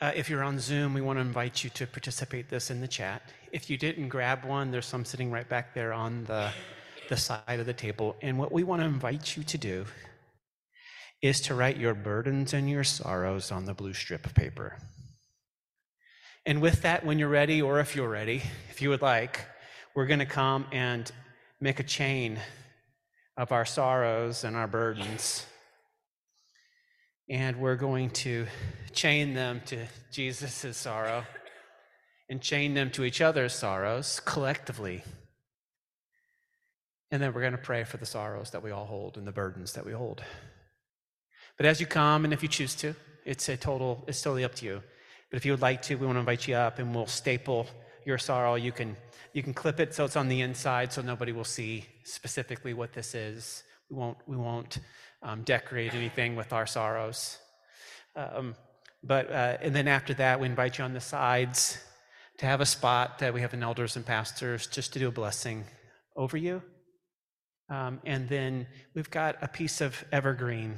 Uh, 0.00 0.10
if 0.16 0.28
you're 0.28 0.42
on 0.42 0.58
Zoom, 0.58 0.92
we 0.92 1.00
want 1.00 1.18
to 1.18 1.20
invite 1.20 1.62
you 1.62 1.70
to 1.70 1.86
participate 1.86 2.50
this 2.50 2.68
in 2.68 2.80
the 2.80 2.88
chat. 2.88 3.22
If 3.52 3.70
you 3.70 3.78
didn't 3.78 4.08
grab 4.08 4.44
one, 4.44 4.72
there's 4.72 4.86
some 4.86 5.04
sitting 5.04 5.30
right 5.30 5.48
back 5.48 5.72
there 5.72 5.92
on 5.92 6.24
the, 6.24 6.50
the 7.08 7.16
side 7.16 7.60
of 7.60 7.66
the 7.66 7.72
table. 7.72 8.16
And 8.20 8.38
what 8.38 8.50
we 8.50 8.64
want 8.64 8.82
to 8.82 8.86
invite 8.86 9.36
you 9.36 9.44
to 9.44 9.56
do 9.56 9.86
is 11.22 11.40
to 11.42 11.54
write 11.54 11.76
your 11.76 11.94
burdens 11.94 12.52
and 12.52 12.68
your 12.68 12.84
sorrows 12.84 13.52
on 13.52 13.64
the 13.64 13.72
blue 13.72 13.94
strip 13.94 14.26
of 14.26 14.34
paper. 14.34 14.76
And 16.44 16.60
with 16.60 16.82
that, 16.82 17.06
when 17.06 17.20
you're 17.20 17.28
ready, 17.28 17.62
or 17.62 17.78
if 17.78 17.94
you're 17.94 18.10
ready, 18.10 18.42
if 18.68 18.82
you 18.82 18.90
would 18.90 19.00
like, 19.00 19.46
we're 19.94 20.06
going 20.06 20.18
to 20.18 20.26
come 20.26 20.66
and 20.72 21.10
make 21.60 21.78
a 21.78 21.84
chain 21.84 22.40
of 23.36 23.52
our 23.52 23.64
sorrows 23.64 24.42
and 24.42 24.56
our 24.56 24.66
burdens 24.66 25.46
and 27.28 27.58
we're 27.58 27.76
going 27.76 28.10
to 28.10 28.46
chain 28.92 29.34
them 29.34 29.62
to 29.66 29.86
Jesus' 30.10 30.76
sorrow 30.76 31.24
and 32.28 32.40
chain 32.40 32.74
them 32.74 32.90
to 32.90 33.04
each 33.04 33.20
other's 33.20 33.52
sorrows 33.52 34.20
collectively. 34.24 35.02
And 37.10 37.22
then 37.22 37.32
we're 37.32 37.40
going 37.40 37.52
to 37.52 37.58
pray 37.58 37.84
for 37.84 37.96
the 37.96 38.06
sorrows 38.06 38.50
that 38.50 38.62
we 38.62 38.70
all 38.70 38.86
hold 38.86 39.16
and 39.16 39.26
the 39.26 39.32
burdens 39.32 39.72
that 39.74 39.86
we 39.86 39.92
hold. 39.92 40.22
But 41.56 41.66
as 41.66 41.80
you 41.80 41.86
come, 41.86 42.24
and 42.24 42.32
if 42.32 42.42
you 42.42 42.48
choose 42.48 42.74
to, 42.76 42.94
it's 43.24 43.48
a 43.48 43.56
total, 43.56 44.04
it's 44.08 44.20
totally 44.20 44.44
up 44.44 44.54
to 44.56 44.66
you. 44.66 44.82
But 45.30 45.36
if 45.36 45.46
you 45.46 45.52
would 45.52 45.62
like 45.62 45.82
to, 45.82 45.94
we 45.94 46.06
want 46.06 46.16
to 46.16 46.20
invite 46.20 46.46
you 46.48 46.56
up 46.56 46.78
and 46.78 46.94
we'll 46.94 47.06
staple 47.06 47.66
your 48.04 48.18
sorrow. 48.18 48.54
You 48.56 48.72
can 48.72 48.96
you 49.32 49.42
can 49.42 49.52
clip 49.54 49.80
it 49.80 49.94
so 49.94 50.04
it's 50.04 50.16
on 50.16 50.28
the 50.28 50.42
inside 50.42 50.92
so 50.92 51.02
nobody 51.02 51.32
will 51.32 51.44
see 51.44 51.86
specifically 52.04 52.72
what 52.72 52.92
this 52.92 53.14
is. 53.14 53.64
We 53.90 53.96
won't 53.96 54.18
we 54.26 54.36
won't 54.36 54.78
um, 55.24 55.42
decorate 55.42 55.94
anything 55.94 56.36
with 56.36 56.52
our 56.52 56.66
sorrows. 56.66 57.38
Um, 58.14 58.54
but 59.02 59.30
uh, 59.30 59.56
and 59.60 59.74
then 59.74 59.88
after 59.88 60.14
that, 60.14 60.38
we 60.38 60.46
invite 60.46 60.78
you 60.78 60.84
on 60.84 60.92
the 60.92 61.00
sides 61.00 61.78
to 62.38 62.46
have 62.46 62.60
a 62.60 62.66
spot 62.66 63.18
that 63.18 63.34
we 63.34 63.40
have 63.40 63.54
an 63.54 63.62
elders 63.62 63.96
and 63.96 64.06
pastors 64.06 64.66
just 64.66 64.92
to 64.92 64.98
do 64.98 65.08
a 65.08 65.12
blessing 65.12 65.64
over 66.16 66.36
you. 66.36 66.62
Um, 67.70 68.00
and 68.04 68.28
then 68.28 68.66
we've 68.94 69.10
got 69.10 69.36
a 69.40 69.48
piece 69.48 69.80
of 69.80 70.04
evergreen, 70.12 70.76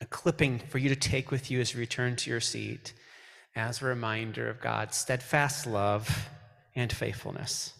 a 0.00 0.06
clipping 0.06 0.58
for 0.58 0.78
you 0.78 0.88
to 0.88 0.96
take 0.96 1.30
with 1.30 1.50
you 1.50 1.60
as 1.60 1.74
you 1.74 1.80
return 1.80 2.16
to 2.16 2.30
your 2.30 2.40
seat 2.40 2.94
as 3.56 3.82
a 3.82 3.86
reminder 3.86 4.48
of 4.48 4.60
God's 4.60 4.96
steadfast 4.96 5.66
love 5.66 6.28
and 6.76 6.92
faithfulness. 6.92 7.72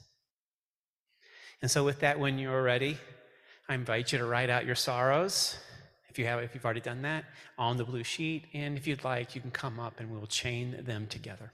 And 1.62 1.70
so, 1.70 1.84
with 1.84 2.00
that, 2.00 2.18
when 2.18 2.38
you're 2.38 2.62
ready, 2.62 2.98
I 3.70 3.74
invite 3.74 4.10
you 4.10 4.18
to 4.18 4.24
write 4.24 4.50
out 4.50 4.66
your 4.66 4.74
sorrows, 4.74 5.56
if 6.08 6.18
you 6.18 6.26
have, 6.26 6.42
if 6.42 6.56
you've 6.56 6.64
already 6.64 6.80
done 6.80 7.02
that, 7.02 7.24
on 7.56 7.76
the 7.76 7.84
blue 7.84 8.02
sheet. 8.02 8.46
And 8.52 8.76
if 8.76 8.84
you'd 8.84 9.04
like, 9.04 9.36
you 9.36 9.40
can 9.40 9.52
come 9.52 9.78
up 9.78 10.00
and 10.00 10.10
we'll 10.10 10.26
chain 10.26 10.82
them 10.82 11.06
together. 11.06 11.52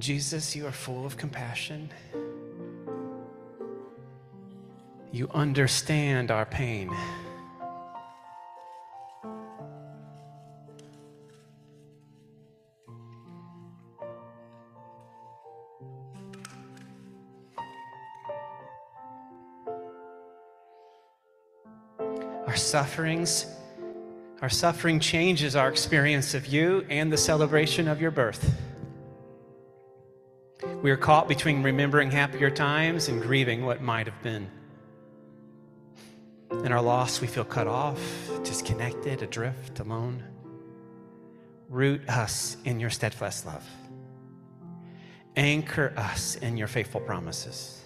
Jesus, 0.00 0.56
you 0.56 0.66
are 0.66 0.72
full 0.72 1.04
of 1.04 1.18
compassion. 1.18 1.90
You 5.12 5.28
understand 5.34 6.30
our 6.30 6.46
pain. 6.46 6.90
Our 22.46 22.56
sufferings, 22.56 23.46
our 24.40 24.48
suffering 24.48 24.98
changes 24.98 25.54
our 25.54 25.68
experience 25.68 26.32
of 26.32 26.46
you 26.46 26.86
and 26.88 27.12
the 27.12 27.18
celebration 27.18 27.86
of 27.86 28.00
your 28.00 28.10
birth. 28.10 28.50
We 30.82 30.90
are 30.90 30.96
caught 30.96 31.28
between 31.28 31.62
remembering 31.62 32.10
happier 32.10 32.48
times 32.48 33.08
and 33.08 33.20
grieving 33.20 33.66
what 33.66 33.82
might 33.82 34.06
have 34.06 34.22
been. 34.22 34.50
In 36.64 36.72
our 36.72 36.80
loss, 36.80 37.20
we 37.20 37.26
feel 37.26 37.44
cut 37.44 37.66
off, 37.66 38.00
disconnected, 38.44 39.20
adrift, 39.20 39.78
alone. 39.80 40.24
Root 41.68 42.08
us 42.08 42.56
in 42.64 42.80
your 42.80 42.88
steadfast 42.88 43.44
love. 43.44 43.68
Anchor 45.36 45.92
us 45.98 46.36
in 46.36 46.56
your 46.56 46.66
faithful 46.66 47.02
promises. 47.02 47.82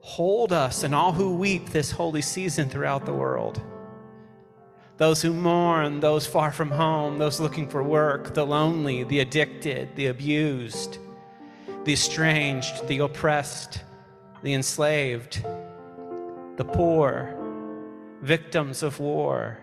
Hold 0.00 0.52
us 0.52 0.82
and 0.82 0.96
all 0.96 1.12
who 1.12 1.36
weep 1.36 1.70
this 1.70 1.92
holy 1.92 2.22
season 2.22 2.68
throughout 2.68 3.06
the 3.06 3.14
world. 3.14 3.62
Those 4.96 5.22
who 5.22 5.32
mourn, 5.32 6.00
those 6.00 6.26
far 6.26 6.50
from 6.50 6.72
home, 6.72 7.18
those 7.18 7.38
looking 7.38 7.68
for 7.68 7.84
work, 7.84 8.34
the 8.34 8.44
lonely, 8.44 9.04
the 9.04 9.20
addicted, 9.20 9.94
the 9.94 10.08
abused, 10.08 10.98
the 11.84 11.92
estranged, 11.92 12.86
the 12.88 12.98
oppressed, 12.98 13.82
the 14.42 14.54
enslaved, 14.54 15.44
the 16.56 16.64
poor, 16.64 17.34
victims 18.22 18.82
of 18.82 19.00
war, 19.00 19.58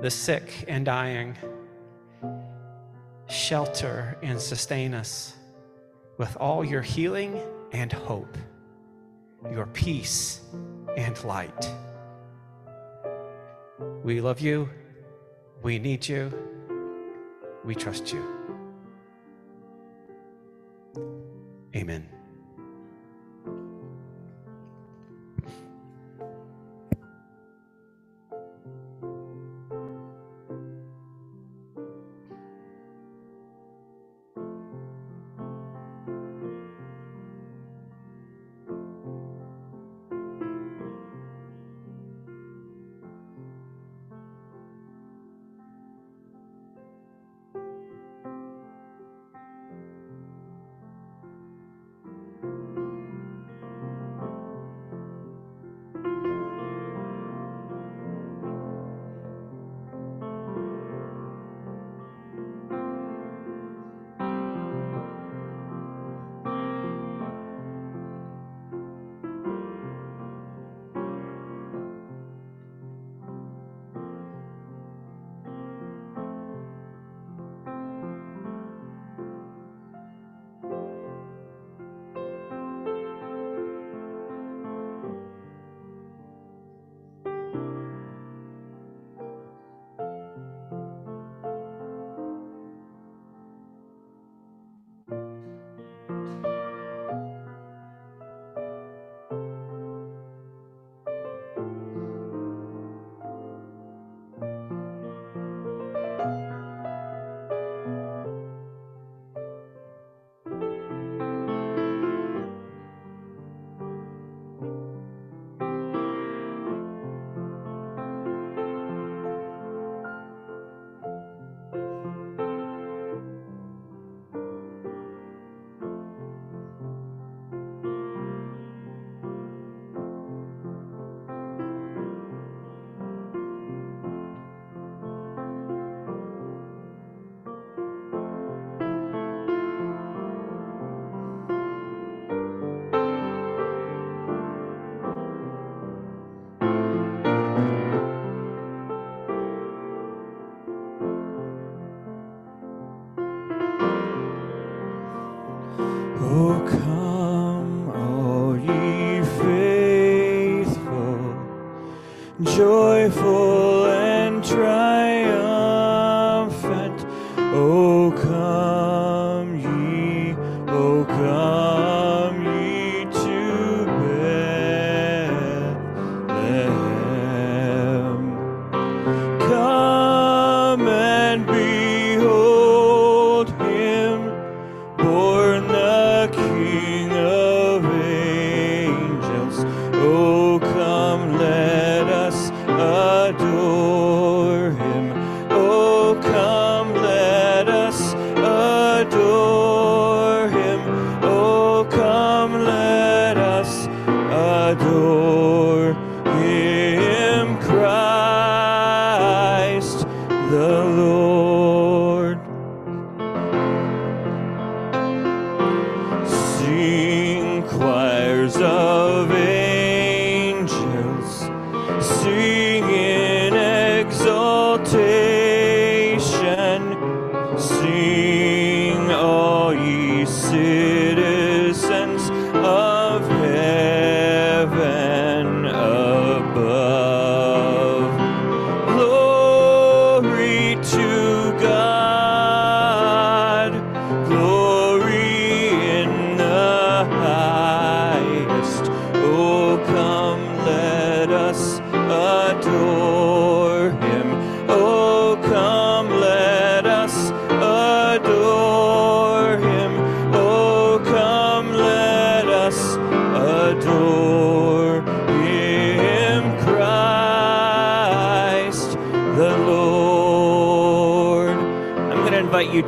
the 0.00 0.10
sick 0.10 0.64
and 0.68 0.84
dying. 0.84 1.36
Shelter 3.28 4.18
and 4.22 4.40
sustain 4.40 4.94
us 4.94 5.34
with 6.18 6.36
all 6.36 6.64
your 6.64 6.82
healing 6.82 7.40
and 7.72 7.92
hope, 7.92 8.36
your 9.50 9.66
peace 9.66 10.40
and 10.96 11.22
light. 11.24 11.70
We 14.02 14.20
love 14.20 14.40
you. 14.40 14.68
We 15.62 15.78
need 15.78 16.06
you. 16.06 16.32
We 17.64 17.74
trust 17.74 18.12
you. 18.12 18.33
Amen. 21.74 22.13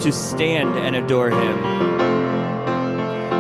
To 0.00 0.12
stand 0.12 0.76
and 0.78 0.96
adore 0.96 1.30
him. 1.30 1.56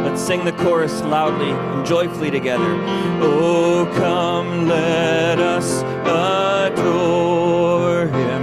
Let's 0.04 0.22
sing 0.22 0.44
the 0.44 0.52
chorus 0.52 1.02
loudly 1.02 1.50
and 1.50 1.84
joyfully 1.84 2.30
together. 2.30 2.76
Oh, 3.20 3.86
come, 3.96 4.66
let 4.68 5.38
us 5.38 5.82
adore 6.72 8.06
him. 8.06 8.35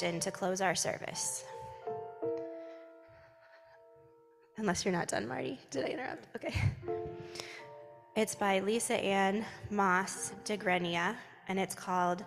To 0.00 0.30
close 0.32 0.60
our 0.60 0.74
service. 0.74 1.44
Unless 4.56 4.84
you're 4.84 4.92
not 4.92 5.06
done, 5.06 5.28
Marty. 5.28 5.58
Did 5.70 5.84
I 5.84 5.88
interrupt? 5.88 6.26
Okay. 6.34 6.54
It's 8.16 8.34
by 8.34 8.58
Lisa 8.58 8.94
Ann 8.94 9.44
Moss 9.70 10.32
de 10.44 10.56
Grenia, 10.56 11.16
and 11.46 11.60
it's 11.60 11.76
called 11.76 12.24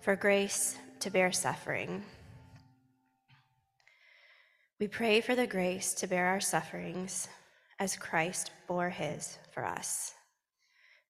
For 0.00 0.14
Grace 0.14 0.76
to 1.00 1.10
Bear 1.10 1.32
Suffering. 1.32 2.04
We 4.78 4.86
pray 4.86 5.20
for 5.20 5.34
the 5.34 5.46
grace 5.46 5.94
to 5.94 6.06
bear 6.06 6.26
our 6.26 6.40
sufferings 6.40 7.26
as 7.80 7.96
Christ 7.96 8.52
bore 8.68 8.90
his 8.90 9.38
for 9.52 9.64
us, 9.64 10.14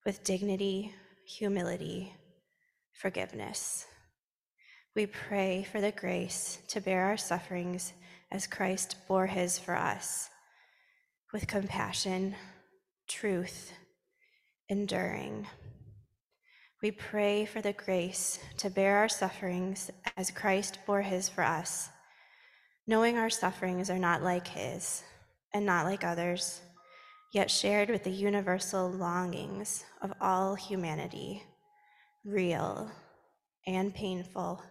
with 0.07 0.23
dignity, 0.23 0.91
humility, 1.25 2.15
forgiveness. 2.93 3.85
We 4.99 5.05
pray 5.05 5.63
for 5.63 5.79
the 5.79 5.93
grace 5.93 6.59
to 6.67 6.81
bear 6.81 7.05
our 7.05 7.15
sufferings 7.15 7.93
as 8.33 8.47
Christ 8.47 8.97
bore 9.07 9.27
his 9.27 9.57
for 9.57 9.73
us, 9.73 10.29
with 11.31 11.47
compassion, 11.47 12.35
truth, 13.07 13.71
enduring. 14.67 15.47
We 16.81 16.91
pray 16.91 17.45
for 17.45 17.61
the 17.61 17.71
grace 17.71 18.39
to 18.57 18.69
bear 18.69 18.97
our 18.97 19.07
sufferings 19.07 19.89
as 20.17 20.31
Christ 20.31 20.79
bore 20.85 21.03
his 21.03 21.29
for 21.29 21.45
us, 21.45 21.87
knowing 22.85 23.17
our 23.17 23.29
sufferings 23.29 23.89
are 23.89 23.97
not 23.97 24.21
like 24.21 24.49
his 24.49 25.01
and 25.53 25.65
not 25.65 25.85
like 25.85 26.03
others, 26.03 26.59
yet 27.31 27.49
shared 27.49 27.89
with 27.89 28.03
the 28.03 28.11
universal 28.11 28.91
longings 28.91 29.85
of 30.01 30.11
all 30.19 30.55
humanity, 30.55 31.41
real 32.25 32.91
and 33.65 33.95
painful 33.95 34.61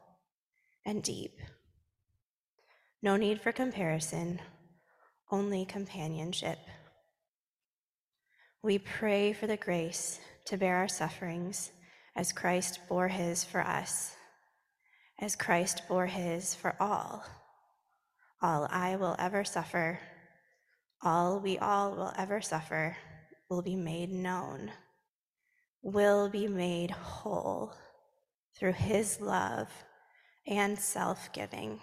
and 0.84 1.02
deep. 1.02 1.38
No 3.02 3.16
need 3.16 3.40
for 3.40 3.52
comparison, 3.52 4.40
only 5.30 5.64
companionship. 5.64 6.58
We 8.62 8.78
pray 8.78 9.32
for 9.32 9.46
the 9.46 9.56
grace 9.56 10.18
to 10.46 10.56
bear 10.56 10.76
our 10.76 10.88
sufferings 10.88 11.70
as 12.16 12.32
Christ 12.32 12.80
bore 12.88 13.08
his 13.08 13.44
for 13.44 13.60
us, 13.60 14.16
as 15.20 15.36
Christ 15.36 15.82
bore 15.88 16.06
his 16.06 16.54
for 16.54 16.74
all. 16.80 17.24
All 18.42 18.66
I 18.70 18.96
will 18.96 19.14
ever 19.18 19.44
suffer, 19.44 20.00
all 21.02 21.38
we 21.38 21.58
all 21.58 21.94
will 21.94 22.12
ever 22.18 22.40
suffer, 22.40 22.96
will 23.48 23.62
be 23.62 23.76
made 23.76 24.10
known, 24.10 24.72
will 25.82 26.28
be 26.28 26.48
made 26.48 26.90
whole 26.90 27.72
through 28.58 28.72
his 28.72 29.20
love 29.20 29.68
and 30.48 30.78
self 30.78 31.32
giving. 31.32 31.80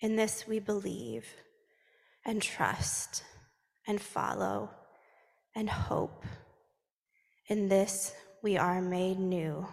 In 0.00 0.16
this 0.16 0.46
we 0.46 0.58
believe 0.58 1.26
and 2.24 2.42
trust 2.42 3.22
and 3.86 4.00
follow 4.00 4.70
and 5.54 5.70
hope. 5.70 6.24
In 7.48 7.68
this 7.68 8.12
we 8.42 8.58
are 8.58 8.82
made 8.82 9.18
new. 9.18 9.66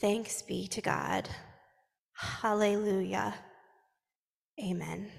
Thanks 0.00 0.42
be 0.42 0.68
to 0.68 0.80
God. 0.80 1.28
Hallelujah. 2.14 3.34
Amen. 4.62 5.10